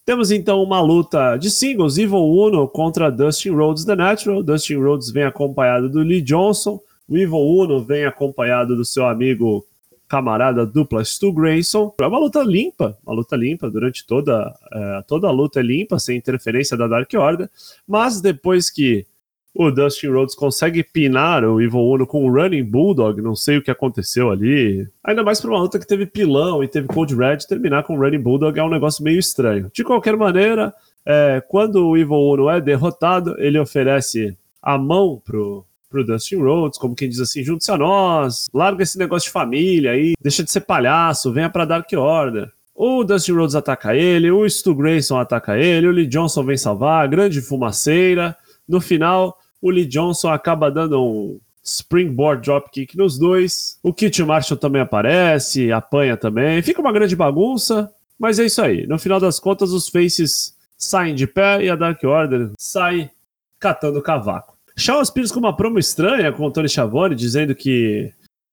Temos 0.04 0.30
então 0.30 0.62
uma 0.62 0.80
luta 0.80 1.36
de 1.36 1.50
singles, 1.50 1.98
Evil 1.98 2.24
Uno 2.24 2.66
contra 2.66 3.10
Dustin 3.10 3.50
Rhodes 3.50 3.84
The 3.84 3.94
Natural. 3.94 4.42
Dustin 4.42 4.76
Rhodes 4.76 5.10
vem 5.12 5.24
acompanhado 5.24 5.88
do 5.88 6.00
Lee 6.00 6.22
Johnson. 6.22 6.80
O 7.06 7.16
Evil 7.16 7.38
Uno 7.38 7.84
vem 7.84 8.04
acompanhado 8.04 8.74
do 8.74 8.84
seu 8.84 9.06
amigo 9.06 9.64
camarada 10.10 10.66
dupla 10.66 11.04
Stu 11.04 11.32
Grayson. 11.32 11.94
É 12.00 12.06
uma 12.06 12.18
luta 12.18 12.42
limpa, 12.42 12.98
uma 13.06 13.14
luta 13.14 13.36
limpa 13.36 13.70
durante 13.70 14.04
toda, 14.04 14.52
é, 14.72 15.02
toda 15.06 15.28
a 15.28 15.30
luta 15.30 15.60
é 15.60 15.62
limpa, 15.62 16.00
sem 16.00 16.18
interferência 16.18 16.76
da 16.76 16.88
Dark 16.88 17.08
Order. 17.14 17.48
Mas 17.86 18.20
depois 18.20 18.68
que 18.68 19.06
o 19.54 19.70
Dustin 19.70 20.08
Rhodes 20.08 20.34
consegue 20.34 20.82
pinar 20.82 21.44
o 21.44 21.60
Evil 21.60 21.80
Uno 21.80 22.06
com 22.06 22.24
o 22.24 22.32
Running 22.32 22.64
Bulldog, 22.64 23.22
não 23.22 23.36
sei 23.36 23.58
o 23.58 23.62
que 23.62 23.70
aconteceu 23.70 24.30
ali. 24.30 24.86
Ainda 25.04 25.22
mais 25.22 25.40
para 25.40 25.50
uma 25.50 25.60
luta 25.60 25.78
que 25.78 25.86
teve 25.86 26.06
pilão 26.06 26.62
e 26.62 26.68
teve 26.68 26.88
Cold 26.88 27.14
Red, 27.14 27.38
terminar 27.48 27.84
com 27.84 27.96
o 27.96 28.00
Running 28.00 28.20
Bulldog 28.20 28.58
é 28.58 28.64
um 28.64 28.68
negócio 28.68 29.04
meio 29.04 29.18
estranho. 29.18 29.70
De 29.72 29.84
qualquer 29.84 30.16
maneira, 30.16 30.74
é, 31.06 31.40
quando 31.48 31.86
o 31.86 31.96
Evil 31.96 32.16
Uno 32.16 32.50
é 32.50 32.60
derrotado, 32.60 33.36
ele 33.38 33.58
oferece 33.58 34.36
a 34.60 34.76
mão 34.76 35.22
pro, 35.24 35.64
pro 35.90 36.04
Dustin 36.04 36.36
Rhodes, 36.36 36.78
como 36.78 36.94
quem 36.94 37.08
diz 37.08 37.20
assim, 37.20 37.42
junte-se 37.42 37.70
a 37.70 37.76
nós, 37.76 38.46
larga 38.54 38.82
esse 38.82 38.96
negócio 38.96 39.26
de 39.26 39.32
família 39.32 39.90
aí, 39.90 40.14
deixa 40.22 40.44
de 40.44 40.50
ser 40.50 40.60
palhaço, 40.60 41.32
venha 41.32 41.50
pra 41.50 41.64
Dark 41.64 41.90
Order. 41.92 42.50
O 42.74 43.04
Dustin 43.04 43.32
Rhodes 43.32 43.56
ataca 43.56 43.94
ele, 43.94 44.30
o 44.30 44.48
Stu 44.48 44.74
Grayson 44.74 45.18
ataca 45.18 45.58
ele, 45.58 45.88
o 45.88 45.90
Lee 45.90 46.06
Johnson 46.06 46.44
vem 46.44 46.56
salvar, 46.56 47.06
grande 47.08 47.42
fumaceira. 47.42 48.34
No 48.66 48.80
final, 48.80 49.36
o 49.60 49.68
Lee 49.68 49.84
Johnson 49.84 50.30
acaba 50.30 50.70
dando 50.70 51.02
um 51.02 51.40
springboard 51.62 52.42
dropkick 52.42 52.96
nos 52.96 53.18
dois. 53.18 53.78
O 53.82 53.92
Kit 53.92 54.22
Marshall 54.22 54.58
também 54.58 54.80
aparece, 54.80 55.70
apanha 55.70 56.16
também. 56.16 56.62
Fica 56.62 56.80
uma 56.80 56.92
grande 56.92 57.14
bagunça, 57.14 57.92
mas 58.18 58.38
é 58.38 58.46
isso 58.46 58.62
aí. 58.62 58.86
No 58.86 58.98
final 58.98 59.20
das 59.20 59.38
contas, 59.38 59.72
os 59.72 59.88
faces 59.88 60.56
saem 60.78 61.14
de 61.14 61.26
pé 61.26 61.62
e 61.62 61.68
a 61.68 61.76
Dark 61.76 62.02
Order 62.02 62.50
sai 62.56 63.10
catando 63.58 64.00
cavaco. 64.00 64.56
Shawn 64.80 65.04
Spears 65.04 65.30
com 65.30 65.38
uma 65.38 65.54
promo 65.54 65.78
estranha 65.78 66.32
com 66.32 66.44
o 66.44 66.50
Tony 66.50 66.68
Schiavone, 66.68 67.14
dizendo 67.14 67.54
que 67.54 68.12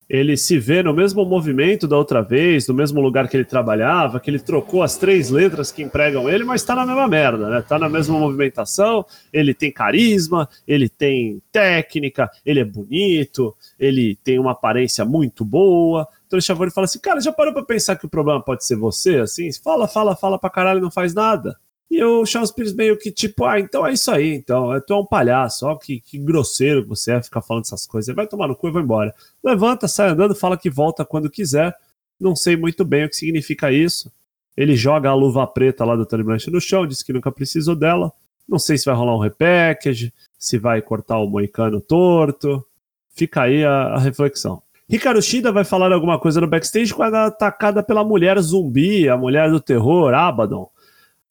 ele 0.09 0.37
se 0.37 0.57
vê 0.57 0.81
no 0.81 0.93
mesmo 0.93 1.25
movimento 1.25 1.87
da 1.87 1.97
outra 1.97 2.21
vez, 2.21 2.67
no 2.67 2.73
mesmo 2.73 3.01
lugar 3.01 3.27
que 3.27 3.35
ele 3.35 3.43
trabalhava, 3.43 4.19
que 4.19 4.29
ele 4.29 4.39
trocou 4.39 4.81
as 4.81 4.97
três 4.97 5.29
letras 5.29 5.71
que 5.71 5.83
empregam 5.83 6.29
ele, 6.29 6.45
mas 6.45 6.63
tá 6.63 6.75
na 6.75 6.85
mesma 6.85 7.07
merda, 7.07 7.49
né? 7.49 7.61
Tá 7.61 7.77
na 7.77 7.89
mesma 7.89 8.17
movimentação, 8.17 9.05
ele 9.33 9.53
tem 9.53 9.71
carisma, 9.71 10.47
ele 10.65 10.87
tem 10.87 11.41
técnica, 11.51 12.29
ele 12.45 12.61
é 12.61 12.65
bonito, 12.65 13.53
ele 13.77 14.17
tem 14.23 14.39
uma 14.39 14.51
aparência 14.51 15.03
muito 15.03 15.43
boa. 15.43 16.07
Então 16.25 16.39
o 16.39 16.41
Schiavone 16.41 16.71
fala 16.71 16.85
assim, 16.85 16.99
cara, 16.99 17.19
já 17.19 17.33
parou 17.33 17.53
pra 17.53 17.63
pensar 17.63 17.97
que 17.97 18.05
o 18.05 18.09
problema 18.09 18.41
pode 18.41 18.65
ser 18.65 18.77
você, 18.77 19.17
assim? 19.17 19.49
Fala, 19.61 19.87
fala, 19.87 20.15
fala 20.15 20.39
pra 20.39 20.49
caralho 20.49 20.81
não 20.81 20.91
faz 20.91 21.13
nada. 21.13 21.57
E 21.89 22.03
o 22.03 22.25
Charles 22.25 22.51
Pires 22.51 22.73
meio 22.73 22.97
que 22.97 23.11
tipo, 23.11 23.45
ah, 23.45 23.59
então 23.59 23.87
é 23.87 23.93
isso 23.93 24.11
aí, 24.11 24.33
então, 24.33 24.69
tu 24.85 24.93
é 24.93 24.97
um 24.97 25.05
palhaço, 25.05 25.65
ó, 25.65 25.75
que, 25.75 26.01
que 26.01 26.17
grosseiro 26.17 26.83
que 26.83 26.89
você 26.89 27.13
é 27.13 27.23
ficar 27.23 27.41
falando 27.41 27.63
essas 27.63 27.87
coisas, 27.87 28.13
vai 28.13 28.27
tomar 28.27 28.47
no 28.47 28.55
cu 28.55 28.67
e 28.67 28.71
vai 28.71 28.83
embora. 28.83 29.15
Levanta, 29.41 29.87
sai 29.87 30.09
andando, 30.09 30.35
fala 30.35 30.57
que 30.57 30.69
volta 30.69 31.05
quando 31.05 31.29
quiser, 31.29 31.73
não 32.19 32.35
sei 32.35 32.57
muito 32.57 32.83
bem 32.83 33.05
o 33.05 33.09
que 33.09 33.15
significa 33.15 33.71
isso. 33.71 34.11
Ele 34.55 34.75
joga 34.75 35.09
a 35.09 35.13
luva 35.13 35.47
preta 35.47 35.85
lá 35.85 35.95
do 35.95 36.05
Tony 36.05 36.23
Blanchard 36.23 36.51
no 36.51 36.59
chão, 36.59 36.85
diz 36.85 37.01
que 37.01 37.13
nunca 37.13 37.31
precisou 37.31 37.75
dela, 37.75 38.11
não 38.47 38.59
sei 38.59 38.77
se 38.77 38.85
vai 38.85 38.95
rolar 38.95 39.15
um 39.15 39.19
repackage, 39.19 40.13
se 40.37 40.57
vai 40.57 40.81
cortar 40.81 41.19
o 41.19 41.27
moicano 41.27 41.79
torto, 41.79 42.65
fica 43.13 43.43
aí 43.43 43.63
a, 43.63 43.93
a 43.93 43.99
reflexão. 43.99 44.61
Ricardo 44.89 45.21
Shida 45.21 45.51
vai 45.51 45.65
falar 45.65 45.91
alguma 45.91 46.17
coisa 46.17 46.39
no 46.39 46.47
backstage 46.47 46.93
quando 46.93 47.15
é 47.15 47.25
atacada 47.25 47.83
pela 47.83 48.05
mulher 48.05 48.39
zumbi, 48.39 49.09
a 49.09 49.17
mulher 49.17 49.51
do 49.51 49.59
terror, 49.59 50.13
Abaddon. 50.13 50.69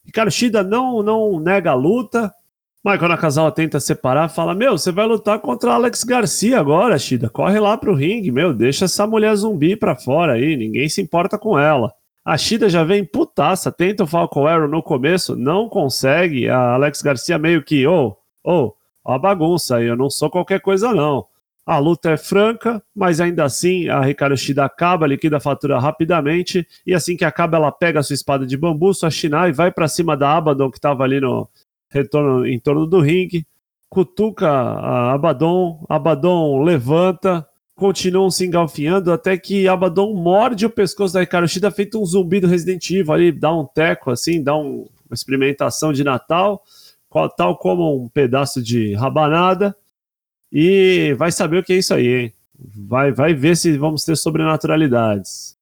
Ricardo 0.07 0.31
Shida 0.31 0.63
não, 0.63 1.03
não 1.03 1.39
nega 1.39 1.73
a 1.73 1.75
luta. 1.75 2.33
Michael 2.85 3.09
Nakazawa 3.09 3.51
tenta 3.51 3.81
separar, 3.81 4.29
fala: 4.29 4.55
Meu, 4.55 4.79
você 4.79 4.93
vai 4.93 5.07
lutar 5.07 5.41
contra 5.41 5.75
Alex 5.75 6.05
Garcia 6.05 6.61
agora, 6.61 6.97
Shida. 6.99 7.29
Corre 7.29 7.59
lá 7.59 7.77
pro 7.77 7.95
ringue, 7.95 8.31
meu. 8.31 8.55
Deixa 8.55 8.85
essa 8.85 9.07
mulher 9.07 9.35
zumbi 9.35 9.75
pra 9.75 9.97
fora 9.97 10.35
aí. 10.35 10.57
Ninguém 10.57 10.89
se 10.89 11.03
importa 11.03 11.37
com 11.37 11.59
ela. 11.59 11.93
A 12.25 12.39
Shida 12.39 12.69
já 12.69 12.83
vem 12.83 13.05
putaça, 13.05 13.71
tenta 13.71 14.05
o 14.05 14.07
Falcon 14.07 14.47
Arrow 14.47 14.69
no 14.69 14.83
começo, 14.83 15.37
não 15.37 15.69
consegue. 15.69 16.49
A 16.49 16.75
Alex 16.75 17.03
Garcia 17.03 17.39
meio 17.39 17.63
que, 17.63 17.87
ô, 17.87 18.17
oh, 18.45 18.51
ô, 18.51 18.75
oh, 19.05 19.13
a 19.13 19.19
bagunça 19.19 19.77
aí, 19.77 19.87
eu 19.87 19.97
não 19.97 20.11
sou 20.11 20.29
qualquer 20.31 20.61
coisa 20.61 20.93
não. 20.93 21.27
A 21.66 21.78
luta 21.78 22.11
é 22.11 22.16
franca, 22.16 22.80
mas 22.94 23.20
ainda 23.20 23.42
assim 23.42 23.88
a 23.88 24.00
Ricardo 24.00 24.37
Shida 24.37 24.64
acaba, 24.64 25.04
liquida 25.04 25.38
a 25.38 25.40
fatura 25.40 25.80
rapidamente, 25.80 26.64
e 26.87 26.94
assim 26.94 27.16
que 27.16 27.25
acaba 27.25 27.56
ela 27.56 27.73
pega 27.73 27.99
a 27.99 28.02
sua 28.04 28.14
espada 28.14 28.46
de 28.46 28.56
bambu, 28.56 28.94
sua 28.94 29.11
Shinai, 29.11 29.50
vai 29.50 29.73
para 29.73 29.88
cima 29.88 30.16
da 30.16 30.37
Abaddon 30.37 30.70
que 30.70 30.78
estava 30.78 31.02
ali 31.02 31.20
no 31.20 31.49
retorno 31.90 32.46
em 32.46 32.61
torno 32.61 32.87
do 32.87 33.00
ringue, 33.00 33.44
cutuca 33.88 34.49
a 34.49 35.12
Abaddon, 35.14 35.85
Abaddon 35.88 36.62
levanta, 36.62 37.44
continuam 37.75 38.30
se 38.30 38.46
engalfinhando 38.46 39.12
até 39.12 39.37
que 39.37 39.66
Abaddon 39.66 40.14
morde 40.14 40.66
o 40.66 40.70
pescoço 40.70 41.14
da 41.14 41.20
Ricardo 41.20 41.49
Shida, 41.49 41.73
feito 41.73 42.00
um 42.00 42.06
zumbi 42.06 42.38
do 42.38 42.46
Resident 42.46 42.88
Evil 42.90 43.12
ali, 43.12 43.32
dá 43.32 43.52
um 43.52 43.66
teco 43.66 44.12
assim, 44.12 44.40
dá 44.40 44.56
um, 44.56 44.87
uma 45.04 45.14
experimentação 45.14 45.92
de 45.92 46.04
Natal, 46.04 46.62
tal 47.37 47.56
como 47.58 48.04
um 48.04 48.08
pedaço 48.08 48.62
de 48.62 48.94
rabanada 48.94 49.75
e 50.53 51.15
vai 51.19 51.33
saber 51.33 51.59
o 51.59 51.65
que 51.65 51.73
é 51.73 51.76
isso 51.76 51.95
aí, 51.95 52.07
hein? 52.07 52.33
Vai, 52.75 53.12
vai 53.12 53.35
ver 53.35 53.57
se 53.57 53.76
vamos 53.76 54.05
ter 54.05 54.17
sobrenaturalidades. 54.17 55.57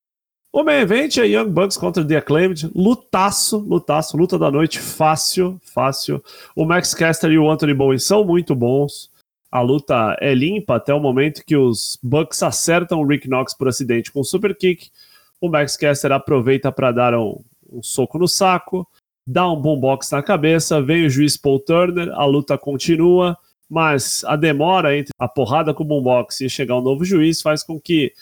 O 0.52 0.62
main 0.62 0.82
event 0.82 1.16
é 1.16 1.26
Young 1.26 1.50
Bucks 1.50 1.76
contra 1.76 2.06
The 2.06 2.16
Acclaimed. 2.16 2.70
Lutaço, 2.74 3.58
lutaço, 3.58 4.16
luta 4.16 4.38
da 4.38 4.52
noite, 4.52 4.78
fácil, 4.78 5.60
fácil. 5.64 6.22
O 6.54 6.64
Max 6.64 6.94
Caster 6.94 7.32
e 7.32 7.38
o 7.38 7.50
Anthony 7.50 7.74
Bowen 7.74 7.98
são 7.98 8.24
muito 8.24 8.54
bons. 8.54 9.10
A 9.50 9.60
luta 9.60 10.16
é 10.20 10.32
limpa 10.32 10.76
até 10.76 10.94
o 10.94 11.00
momento 11.00 11.44
que 11.44 11.56
os 11.56 11.98
Bucks 12.00 12.42
acertam 12.42 13.00
o 13.00 13.06
Rick 13.06 13.28
Knox 13.28 13.52
por 13.52 13.66
acidente 13.66 14.12
com 14.12 14.20
um 14.20 14.24
super 14.24 14.56
kick. 14.56 14.90
O 15.40 15.48
Max 15.48 15.76
Caster 15.76 16.12
aproveita 16.12 16.70
para 16.70 16.92
dar 16.92 17.14
um, 17.14 17.40
um, 17.68 17.82
soco 17.82 18.18
no 18.18 18.28
saco, 18.28 18.86
dá 19.26 19.50
um 19.50 19.60
boombox 19.60 20.10
na 20.12 20.22
cabeça, 20.22 20.80
vem 20.80 21.04
o 21.04 21.10
juiz 21.10 21.36
Paul 21.36 21.58
Turner, 21.58 22.10
a 22.12 22.24
luta 22.24 22.56
continua 22.56 23.36
mas 23.68 24.24
a 24.24 24.36
demora 24.36 24.96
entre 24.96 25.12
a 25.18 25.28
porrada 25.28 25.72
com 25.72 25.82
o 25.82 25.86
boombox 25.86 26.40
e 26.40 26.50
chegar 26.50 26.78
um 26.78 26.82
novo 26.82 27.04
juiz 27.04 27.40
faz 27.42 27.62
com 27.62 27.80
que 27.80 28.12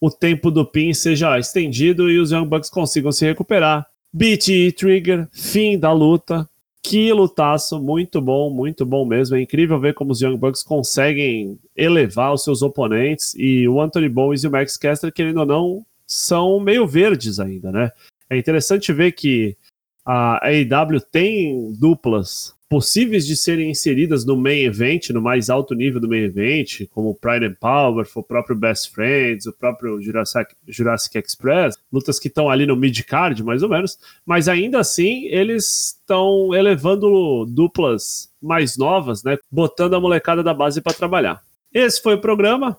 o 0.00 0.10
tempo 0.10 0.50
do 0.50 0.64
pin 0.64 0.92
seja 0.92 1.38
estendido 1.38 2.10
e 2.10 2.18
os 2.18 2.30
Young 2.30 2.46
Bucks 2.46 2.68
consigam 2.68 3.10
se 3.10 3.24
recuperar. 3.24 3.86
Beat 4.12 4.48
e 4.48 4.72
Trigger, 4.72 5.28
fim 5.32 5.78
da 5.78 5.92
luta. 5.92 6.48
Que 6.82 7.12
lutaço, 7.12 7.80
muito 7.80 8.20
bom, 8.20 8.48
muito 8.48 8.86
bom 8.86 9.04
mesmo. 9.04 9.34
É 9.36 9.42
incrível 9.42 9.80
ver 9.80 9.94
como 9.94 10.12
os 10.12 10.20
Young 10.20 10.36
Bucks 10.36 10.62
conseguem 10.62 11.58
elevar 11.74 12.32
os 12.32 12.44
seus 12.44 12.62
oponentes 12.62 13.34
e 13.34 13.66
o 13.66 13.80
Anthony 13.80 14.08
Bowens 14.08 14.44
e 14.44 14.46
o 14.46 14.50
Max 14.50 14.76
Caster, 14.76 15.12
querendo 15.12 15.40
ou 15.40 15.46
não, 15.46 15.86
são 16.06 16.60
meio 16.60 16.86
verdes 16.86 17.40
ainda, 17.40 17.72
né? 17.72 17.90
É 18.30 18.38
interessante 18.38 18.92
ver 18.92 19.12
que 19.12 19.56
a 20.04 20.38
AEW 20.46 21.00
tem 21.00 21.72
duplas 21.72 22.55
possíveis 22.68 23.26
de 23.26 23.36
serem 23.36 23.70
inseridas 23.70 24.24
no 24.24 24.36
main 24.36 24.64
event, 24.64 25.10
no 25.10 25.22
mais 25.22 25.48
alto 25.48 25.74
nível 25.74 26.00
do 26.00 26.08
main 26.08 26.24
event, 26.24 26.86
como 26.90 27.10
o 27.10 27.14
Pride 27.14 27.46
and 27.46 27.54
Power, 27.60 28.06
o 28.14 28.22
próprio 28.22 28.56
Best 28.56 28.92
Friends, 28.92 29.46
o 29.46 29.52
próprio 29.52 30.00
Jurassic, 30.02 30.54
Jurassic 30.66 31.18
Express, 31.18 31.76
lutas 31.92 32.18
que 32.18 32.28
estão 32.28 32.50
ali 32.50 32.66
no 32.66 32.76
mid-card, 32.76 33.42
mais 33.42 33.62
ou 33.62 33.68
menos, 33.68 33.98
mas 34.24 34.48
ainda 34.48 34.80
assim 34.80 35.26
eles 35.26 35.94
estão 35.98 36.54
elevando 36.54 37.46
duplas 37.46 38.30
mais 38.42 38.76
novas, 38.76 39.22
né, 39.22 39.38
botando 39.50 39.94
a 39.94 40.00
molecada 40.00 40.42
da 40.42 40.52
base 40.52 40.80
para 40.80 40.92
trabalhar. 40.92 41.42
Esse 41.72 42.02
foi 42.02 42.14
o 42.14 42.20
programa, 42.20 42.78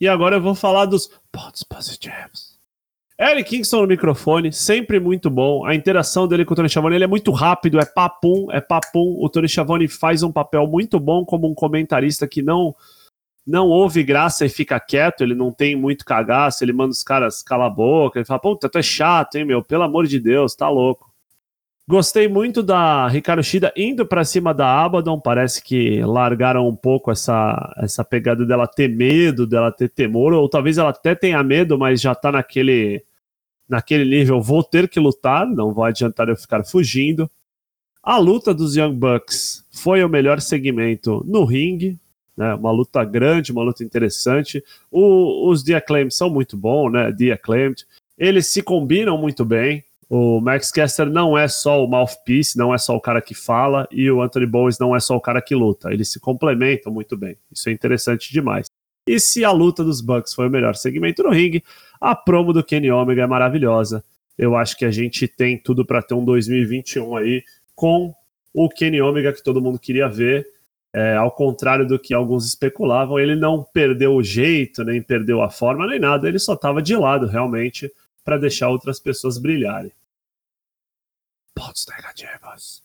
e 0.00 0.06
agora 0.06 0.36
eu 0.36 0.42
vou 0.42 0.54
falar 0.54 0.84
dos 0.84 1.10
pontos 1.32 1.64
positivos. 1.64 2.47
Eric 3.20 3.50
Kingston 3.50 3.80
no 3.80 3.88
microfone, 3.88 4.52
sempre 4.52 5.00
muito 5.00 5.28
bom. 5.28 5.66
A 5.66 5.74
interação 5.74 6.28
dele 6.28 6.44
com 6.44 6.52
o 6.52 6.56
Tony 6.56 6.68
Schiavone, 6.68 6.94
ele 6.94 7.02
é 7.02 7.08
muito 7.08 7.32
rápido, 7.32 7.80
é 7.80 7.84
papum, 7.84 8.46
é 8.52 8.60
papum. 8.60 9.16
O 9.18 9.28
Tony 9.28 9.48
Schiavone 9.48 9.88
faz 9.88 10.22
um 10.22 10.30
papel 10.30 10.68
muito 10.68 11.00
bom 11.00 11.24
como 11.24 11.50
um 11.50 11.54
comentarista 11.54 12.28
que 12.28 12.42
não 12.42 12.76
não 13.44 13.66
ouve 13.68 14.02
graça 14.02 14.44
e 14.44 14.48
fica 14.50 14.78
quieto, 14.78 15.22
ele 15.22 15.34
não 15.34 15.50
tem 15.50 15.74
muito 15.74 16.04
cagaço, 16.04 16.62
ele 16.62 16.72
manda 16.72 16.90
os 16.90 17.02
caras 17.02 17.42
calar 17.42 17.68
a 17.68 17.70
boca, 17.70 18.18
ele 18.18 18.26
fala, 18.26 18.38
puta, 18.38 18.68
tu 18.68 18.76
é 18.76 18.82
chato, 18.82 19.36
hein, 19.36 19.44
meu, 19.46 19.64
pelo 19.64 19.84
amor 19.84 20.06
de 20.06 20.20
Deus, 20.20 20.54
tá 20.54 20.68
louco. 20.68 21.10
Gostei 21.88 22.28
muito 22.28 22.62
da 22.62 23.08
Ricardo 23.08 23.42
Shida 23.42 23.72
indo 23.74 24.04
para 24.04 24.22
cima 24.22 24.52
da 24.52 24.84
Abaddon, 24.84 25.18
parece 25.18 25.64
que 25.64 26.02
largaram 26.02 26.68
um 26.68 26.76
pouco 26.76 27.10
essa, 27.10 27.74
essa 27.78 28.04
pegada 28.04 28.44
dela 28.44 28.66
ter 28.66 28.88
medo, 28.88 29.46
dela 29.46 29.72
ter 29.72 29.88
temor, 29.88 30.34
ou 30.34 30.46
talvez 30.50 30.76
ela 30.76 30.90
até 30.90 31.14
tenha 31.14 31.42
medo, 31.42 31.78
mas 31.78 31.98
já 31.98 32.14
tá 32.14 32.30
naquele 32.30 33.02
naquele 33.66 34.04
nível, 34.04 34.38
vou 34.38 34.62
ter 34.62 34.86
que 34.86 35.00
lutar, 35.00 35.46
não 35.46 35.72
vai 35.72 35.90
adiantar 35.90 36.28
eu 36.28 36.36
ficar 36.36 36.62
fugindo. 36.62 37.30
A 38.02 38.18
luta 38.18 38.52
dos 38.52 38.76
Young 38.76 38.94
Bucks 38.94 39.64
foi 39.72 40.04
o 40.04 40.10
melhor 40.10 40.42
segmento 40.42 41.24
no 41.26 41.46
ringue, 41.46 41.98
né? 42.36 42.52
Uma 42.54 42.70
luta 42.70 43.02
grande, 43.02 43.50
uma 43.50 43.62
luta 43.62 43.82
interessante. 43.82 44.62
O, 44.90 45.48
os 45.48 45.62
The 45.62 45.76
Acclaimed 45.76 46.14
são 46.14 46.28
muito 46.28 46.54
bons, 46.54 46.90
né? 46.90 47.10
The 47.10 47.32
Acclaimed. 47.32 47.86
Eles 48.18 48.46
se 48.46 48.60
combinam 48.60 49.16
muito 49.16 49.42
bem. 49.42 49.82
O 50.10 50.40
Max 50.40 50.70
Caster 50.70 51.06
não 51.06 51.36
é 51.36 51.46
só 51.48 51.84
o 51.84 51.86
mouthpiece, 51.86 52.56
não 52.56 52.72
é 52.72 52.78
só 52.78 52.96
o 52.96 53.00
cara 53.00 53.20
que 53.20 53.34
fala, 53.34 53.86
e 53.90 54.10
o 54.10 54.22
Anthony 54.22 54.46
Bowens 54.46 54.78
não 54.78 54.96
é 54.96 55.00
só 55.00 55.14
o 55.14 55.20
cara 55.20 55.42
que 55.42 55.54
luta. 55.54 55.92
Eles 55.92 56.10
se 56.10 56.18
complementam 56.18 56.90
muito 56.90 57.16
bem. 57.16 57.36
Isso 57.52 57.68
é 57.68 57.72
interessante 57.72 58.32
demais. 58.32 58.66
E 59.06 59.20
se 59.20 59.44
a 59.44 59.50
luta 59.50 59.84
dos 59.84 60.00
Bucks 60.00 60.34
foi 60.34 60.48
o 60.48 60.50
melhor 60.50 60.74
segmento 60.74 61.22
no 61.22 61.30
ringue, 61.30 61.62
a 62.00 62.14
promo 62.14 62.52
do 62.52 62.64
Kenny 62.64 62.90
Omega 62.90 63.22
é 63.22 63.26
maravilhosa. 63.26 64.02
Eu 64.36 64.56
acho 64.56 64.76
que 64.76 64.84
a 64.84 64.90
gente 64.90 65.26
tem 65.28 65.58
tudo 65.58 65.84
para 65.84 66.02
ter 66.02 66.14
um 66.14 66.24
2021 66.24 67.16
aí 67.16 67.42
com 67.74 68.14
o 68.52 68.68
Kenny 68.68 69.00
Omega 69.02 69.32
que 69.32 69.42
todo 69.42 69.60
mundo 69.60 69.78
queria 69.78 70.08
ver. 70.08 70.46
É, 70.94 71.16
ao 71.16 71.30
contrário 71.30 71.86
do 71.86 71.98
que 71.98 72.14
alguns 72.14 72.46
especulavam, 72.46 73.18
ele 73.18 73.36
não 73.36 73.62
perdeu 73.62 74.14
o 74.14 74.22
jeito, 74.22 74.84
nem 74.84 75.02
perdeu 75.02 75.42
a 75.42 75.50
forma, 75.50 75.86
nem 75.86 75.98
nada, 75.98 76.26
ele 76.26 76.38
só 76.38 76.54
estava 76.54 76.80
de 76.80 76.96
lado 76.96 77.26
realmente 77.26 77.90
para 78.28 78.36
deixar 78.36 78.68
outras 78.68 79.00
pessoas 79.00 79.38
brilharem. 79.38 79.90
Pontos 81.54 81.86
negativos. 81.88 82.82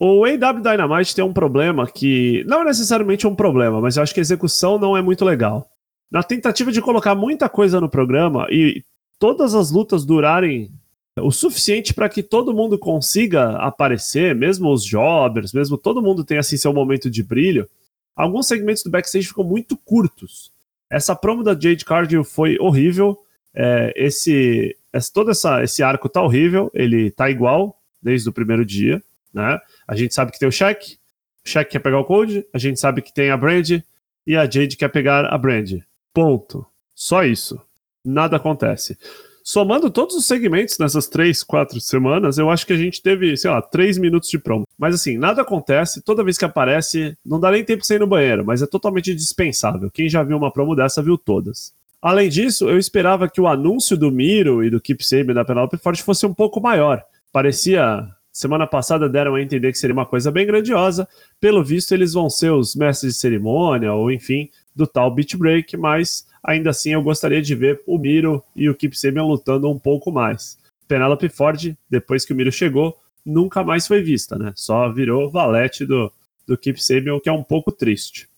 O 0.00 0.24
AW 0.24 0.62
Dynamite 0.62 1.14
tem 1.14 1.22
um 1.22 1.32
problema 1.34 1.86
que 1.86 2.42
não 2.46 2.62
é 2.62 2.64
necessariamente 2.64 3.26
um 3.26 3.34
problema, 3.34 3.82
mas 3.82 3.98
eu 3.98 4.02
acho 4.02 4.14
que 4.14 4.20
a 4.20 4.22
execução 4.22 4.78
não 4.78 4.96
é 4.96 5.02
muito 5.02 5.26
legal. 5.26 5.70
Na 6.10 6.22
tentativa 6.22 6.72
de 6.72 6.80
colocar 6.80 7.14
muita 7.14 7.50
coisa 7.50 7.82
no 7.82 7.90
programa 7.90 8.46
e 8.50 8.82
todas 9.18 9.54
as 9.54 9.70
lutas 9.70 10.06
durarem 10.06 10.72
o 11.20 11.30
suficiente 11.30 11.92
para 11.92 12.08
que 12.08 12.22
todo 12.22 12.54
mundo 12.54 12.78
consiga 12.78 13.58
aparecer, 13.58 14.34
mesmo 14.34 14.72
os 14.72 14.82
jobbers, 14.82 15.52
mesmo 15.52 15.76
todo 15.76 16.00
mundo 16.00 16.24
tenha 16.24 16.40
assim 16.40 16.56
seu 16.56 16.72
momento 16.72 17.10
de 17.10 17.22
brilho, 17.22 17.68
alguns 18.16 18.46
segmentos 18.46 18.82
do 18.82 18.90
backstage 18.90 19.28
ficam 19.28 19.44
muito 19.44 19.76
curtos. 19.76 20.50
Essa 20.88 21.14
promo 21.14 21.42
da 21.42 21.52
Jade 21.52 21.84
Cargill 21.84 22.24
foi 22.24 22.56
horrível. 22.58 23.22
É, 23.56 23.92
esse, 23.96 24.76
esse, 24.92 25.12
todo 25.12 25.30
essa, 25.30 25.64
esse 25.64 25.82
arco 25.82 26.08
tá 26.10 26.22
horrível, 26.22 26.70
ele 26.74 27.10
tá 27.10 27.30
igual 27.30 27.80
desde 28.02 28.28
o 28.28 28.32
primeiro 28.32 28.64
dia, 28.64 29.02
né? 29.32 29.58
A 29.88 29.96
gente 29.96 30.14
sabe 30.14 30.30
que 30.30 30.38
tem 30.38 30.48
o 30.48 30.52
Shaq, 30.52 30.98
o 31.44 31.48
Shaq 31.48 31.70
quer 31.70 31.78
pegar 31.78 31.98
o 31.98 32.04
Code, 32.04 32.46
a 32.52 32.58
gente 32.58 32.78
sabe 32.78 33.00
que 33.00 33.12
tem 33.12 33.30
a 33.30 33.36
Brand 33.36 33.80
e 34.26 34.36
a 34.36 34.42
Jade 34.42 34.76
quer 34.76 34.88
pegar 34.88 35.24
a 35.26 35.38
Brand. 35.38 35.80
Ponto. 36.12 36.66
Só 36.94 37.24
isso. 37.24 37.60
Nada 38.04 38.36
acontece. 38.36 38.98
Somando 39.42 39.90
todos 39.90 40.16
os 40.16 40.26
segmentos 40.26 40.76
nessas 40.76 41.06
três, 41.06 41.44
quatro 41.44 41.80
semanas, 41.80 42.36
eu 42.36 42.50
acho 42.50 42.66
que 42.66 42.72
a 42.72 42.76
gente 42.76 43.00
teve, 43.00 43.36
sei 43.36 43.48
lá, 43.48 43.62
três 43.62 43.96
minutos 43.96 44.28
de 44.28 44.40
promo. 44.40 44.66
Mas 44.76 44.96
assim, 44.96 45.16
nada 45.16 45.42
acontece, 45.42 46.02
toda 46.02 46.24
vez 46.24 46.36
que 46.36 46.44
aparece, 46.44 47.16
não 47.24 47.38
dá 47.38 47.52
nem 47.52 47.64
tempo 47.64 47.82
de 47.82 47.86
sair 47.86 48.00
no 48.00 48.08
banheiro, 48.08 48.44
mas 48.44 48.60
é 48.60 48.66
totalmente 48.66 49.14
dispensável. 49.14 49.88
Quem 49.88 50.08
já 50.08 50.24
viu 50.24 50.36
uma 50.36 50.52
promo 50.52 50.74
dessa 50.74 51.00
viu 51.00 51.16
todas. 51.16 51.72
Além 52.00 52.28
disso, 52.28 52.68
eu 52.68 52.78
esperava 52.78 53.28
que 53.28 53.40
o 53.40 53.46
anúncio 53.46 53.96
do 53.96 54.10
Miro 54.10 54.62
e 54.62 54.70
do 54.70 54.80
Keep 54.80 55.04
Sabe 55.04 55.34
da 55.34 55.44
Penelope 55.44 55.78
Forte 55.78 56.02
fosse 56.02 56.26
um 56.26 56.34
pouco 56.34 56.60
maior. 56.60 57.02
Parecia. 57.32 58.06
Semana 58.32 58.66
passada 58.66 59.08
deram 59.08 59.34
a 59.34 59.40
entender 59.40 59.72
que 59.72 59.78
seria 59.78 59.94
uma 59.94 60.04
coisa 60.04 60.30
bem 60.30 60.46
grandiosa. 60.46 61.08
Pelo 61.40 61.64
visto, 61.64 61.92
eles 61.92 62.12
vão 62.12 62.28
ser 62.28 62.52
os 62.52 62.76
mestres 62.76 63.14
de 63.14 63.18
cerimônia, 63.18 63.94
ou 63.94 64.10
enfim, 64.10 64.50
do 64.74 64.86
tal 64.86 65.10
Beat 65.10 65.36
Break, 65.36 65.74
mas 65.76 66.26
Ainda 66.46 66.70
assim, 66.70 66.90
eu 66.90 67.02
gostaria 67.02 67.42
de 67.42 67.56
ver 67.56 67.82
o 67.88 67.98
Miro 67.98 68.40
e 68.54 68.70
o 68.70 68.74
Kip 68.74 68.96
Sabian 68.96 69.24
lutando 69.24 69.68
um 69.68 69.76
pouco 69.76 70.12
mais. 70.12 70.56
Penelope 70.86 71.28
Ford, 71.28 71.76
depois 71.90 72.24
que 72.24 72.32
o 72.32 72.36
Miro 72.36 72.52
chegou, 72.52 72.96
nunca 73.24 73.64
mais 73.64 73.84
foi 73.84 74.00
vista, 74.00 74.38
né? 74.38 74.52
Só 74.54 74.88
virou 74.88 75.28
valete 75.28 75.84
do, 75.84 76.12
do 76.46 76.56
Kip 76.56 76.80
Sabian, 76.80 77.16
o 77.16 77.20
que 77.20 77.28
é 77.28 77.32
um 77.32 77.42
pouco 77.42 77.72
triste. 77.72 78.28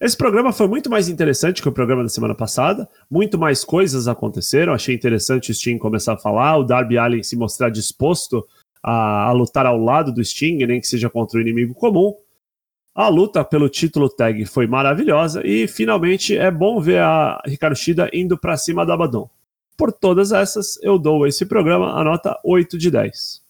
Esse 0.00 0.16
programa 0.16 0.52
foi 0.52 0.68
muito 0.68 0.90
mais 0.90 1.08
interessante 1.08 1.62
que 1.62 1.68
o 1.68 1.72
programa 1.72 2.02
da 2.02 2.08
semana 2.08 2.34
passada. 2.34 2.88
Muito 3.10 3.38
mais 3.38 3.64
coisas 3.64 4.06
aconteceram. 4.06 4.74
Achei 4.74 4.94
interessante 4.94 5.50
o 5.50 5.54
Sting 5.54 5.78
começar 5.78 6.14
a 6.14 6.18
falar, 6.18 6.58
o 6.58 6.64
Darby 6.64 6.98
Allen 6.98 7.22
se 7.22 7.36
mostrar 7.36 7.70
disposto 7.70 8.46
a, 8.82 9.28
a 9.28 9.32
lutar 9.32 9.64
ao 9.64 9.78
lado 9.78 10.12
do 10.12 10.22
Sting, 10.22 10.58
nem 10.66 10.80
que 10.80 10.86
seja 10.86 11.08
contra 11.08 11.38
o 11.38 11.40
inimigo 11.40 11.74
comum. 11.74 12.14
A 12.94 13.08
luta 13.08 13.44
pelo 13.44 13.68
título 13.68 14.08
tag 14.08 14.44
foi 14.46 14.66
maravilhosa 14.66 15.46
e 15.46 15.66
finalmente 15.66 16.36
é 16.36 16.50
bom 16.50 16.80
ver 16.80 17.00
a 17.00 17.42
Ricardo 17.44 17.76
Shida 17.76 18.08
indo 18.12 18.38
para 18.38 18.56
cima 18.56 18.86
da 18.86 18.94
Abaddon. 18.94 19.28
Por 19.76 19.92
todas 19.92 20.32
essas, 20.32 20.78
eu 20.82 20.98
dou 20.98 21.26
esse 21.26 21.44
programa 21.44 21.92
a 21.92 22.02
nota 22.02 22.38
8 22.42 22.78
de 22.78 22.90
10. 22.90 23.45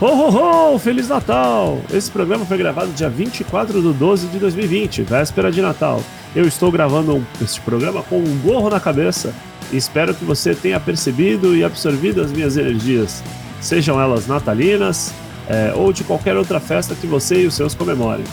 Ho, 0.00 0.06
ho, 0.06 0.72
ho! 0.72 0.78
Feliz 0.80 1.08
Natal! 1.08 1.80
Esse 1.92 2.10
programa 2.10 2.44
foi 2.44 2.58
gravado 2.58 2.90
dia 2.90 3.08
24 3.08 3.80
de 3.80 3.92
12 3.92 4.26
de 4.26 4.40
2020, 4.40 5.02
véspera 5.02 5.52
de 5.52 5.62
Natal. 5.62 6.02
Eu 6.34 6.48
estou 6.48 6.72
gravando 6.72 7.24
este 7.40 7.60
programa 7.60 8.02
com 8.02 8.18
um 8.18 8.38
gorro 8.40 8.68
na 8.68 8.80
cabeça 8.80 9.32
e 9.70 9.76
espero 9.76 10.12
que 10.12 10.24
você 10.24 10.52
tenha 10.52 10.80
percebido 10.80 11.56
e 11.56 11.62
absorvido 11.62 12.20
as 12.20 12.32
minhas 12.32 12.56
energias, 12.56 13.22
sejam 13.60 14.00
elas 14.00 14.26
natalinas, 14.26 15.14
é, 15.48 15.72
ou 15.76 15.92
de 15.92 16.02
qualquer 16.02 16.36
outra 16.36 16.58
festa 16.58 16.96
que 16.96 17.06
você 17.06 17.42
e 17.42 17.46
os 17.46 17.54
seus 17.54 17.72
comemorem. 17.72 18.24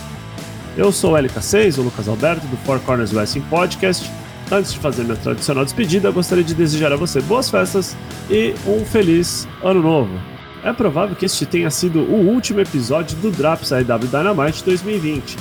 Eu 0.76 0.92
sou 0.92 1.14
o 1.14 1.16
LK6, 1.16 1.78
o 1.78 1.84
Lucas 1.84 2.08
Alberto, 2.08 2.48
do 2.48 2.58
Four 2.58 2.80
Corners 2.80 3.14
Wrestling 3.14 3.44
Podcast. 3.52 4.10
Antes 4.52 4.74
de 4.74 4.80
fazer 4.80 5.04
minha 5.04 5.16
tradicional 5.16 5.64
despedida, 5.64 6.10
gostaria 6.10 6.44
de 6.44 6.56
desejar 6.56 6.92
a 6.92 6.96
você 6.96 7.22
boas 7.22 7.52
festas 7.52 7.96
e 8.32 8.56
um 8.66 8.84
feliz 8.84 9.48
ano 9.64 9.84
novo. 9.84 10.41
É 10.64 10.72
provável 10.72 11.16
que 11.16 11.26
este 11.26 11.46
tenha 11.46 11.72
sido 11.72 12.00
o 12.00 12.30
último 12.30 12.60
episódio 12.60 13.18
do 13.18 13.32
Drops 13.32 13.72
AEW 13.72 14.08
Dynamite 14.08 14.64
2020. 14.64 15.36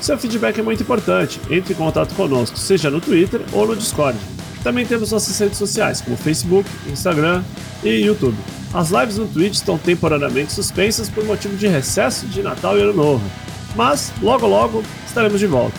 Seu 0.00 0.16
feedback 0.16 0.58
é 0.58 0.62
muito 0.62 0.82
importante, 0.82 1.40
entre 1.50 1.74
em 1.74 1.76
contato 1.76 2.14
conosco, 2.14 2.56
seja 2.56 2.90
no 2.90 3.00
Twitter 3.00 3.40
ou 3.52 3.66
no 3.66 3.74
Discord. 3.74 4.18
Também 4.62 4.86
temos 4.86 5.10
nossas 5.10 5.36
redes 5.38 5.58
sociais, 5.58 6.00
como 6.00 6.16
Facebook, 6.16 6.68
Instagram 6.88 7.42
e 7.82 7.88
YouTube. 8.04 8.36
As 8.72 8.90
lives 8.90 9.18
no 9.18 9.26
Twitch 9.26 9.54
estão 9.54 9.76
temporariamente 9.76 10.52
suspensas 10.52 11.08
por 11.08 11.24
motivo 11.24 11.56
de 11.56 11.66
recesso 11.66 12.26
de 12.26 12.42
Natal 12.42 12.78
e 12.78 12.82
Ano 12.82 12.94
Novo, 12.94 13.30
mas 13.74 14.12
logo 14.22 14.46
logo 14.46 14.82
estaremos 15.06 15.40
de 15.40 15.46
volta. 15.46 15.78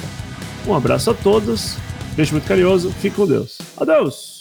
Um 0.68 0.76
abraço 0.76 1.10
a 1.10 1.14
todos, 1.14 1.76
beijo 2.16 2.34
muito 2.34 2.48
carinhoso, 2.48 2.92
fique 2.92 3.16
com 3.16 3.26
Deus. 3.26 3.58
Adeus! 3.78 4.33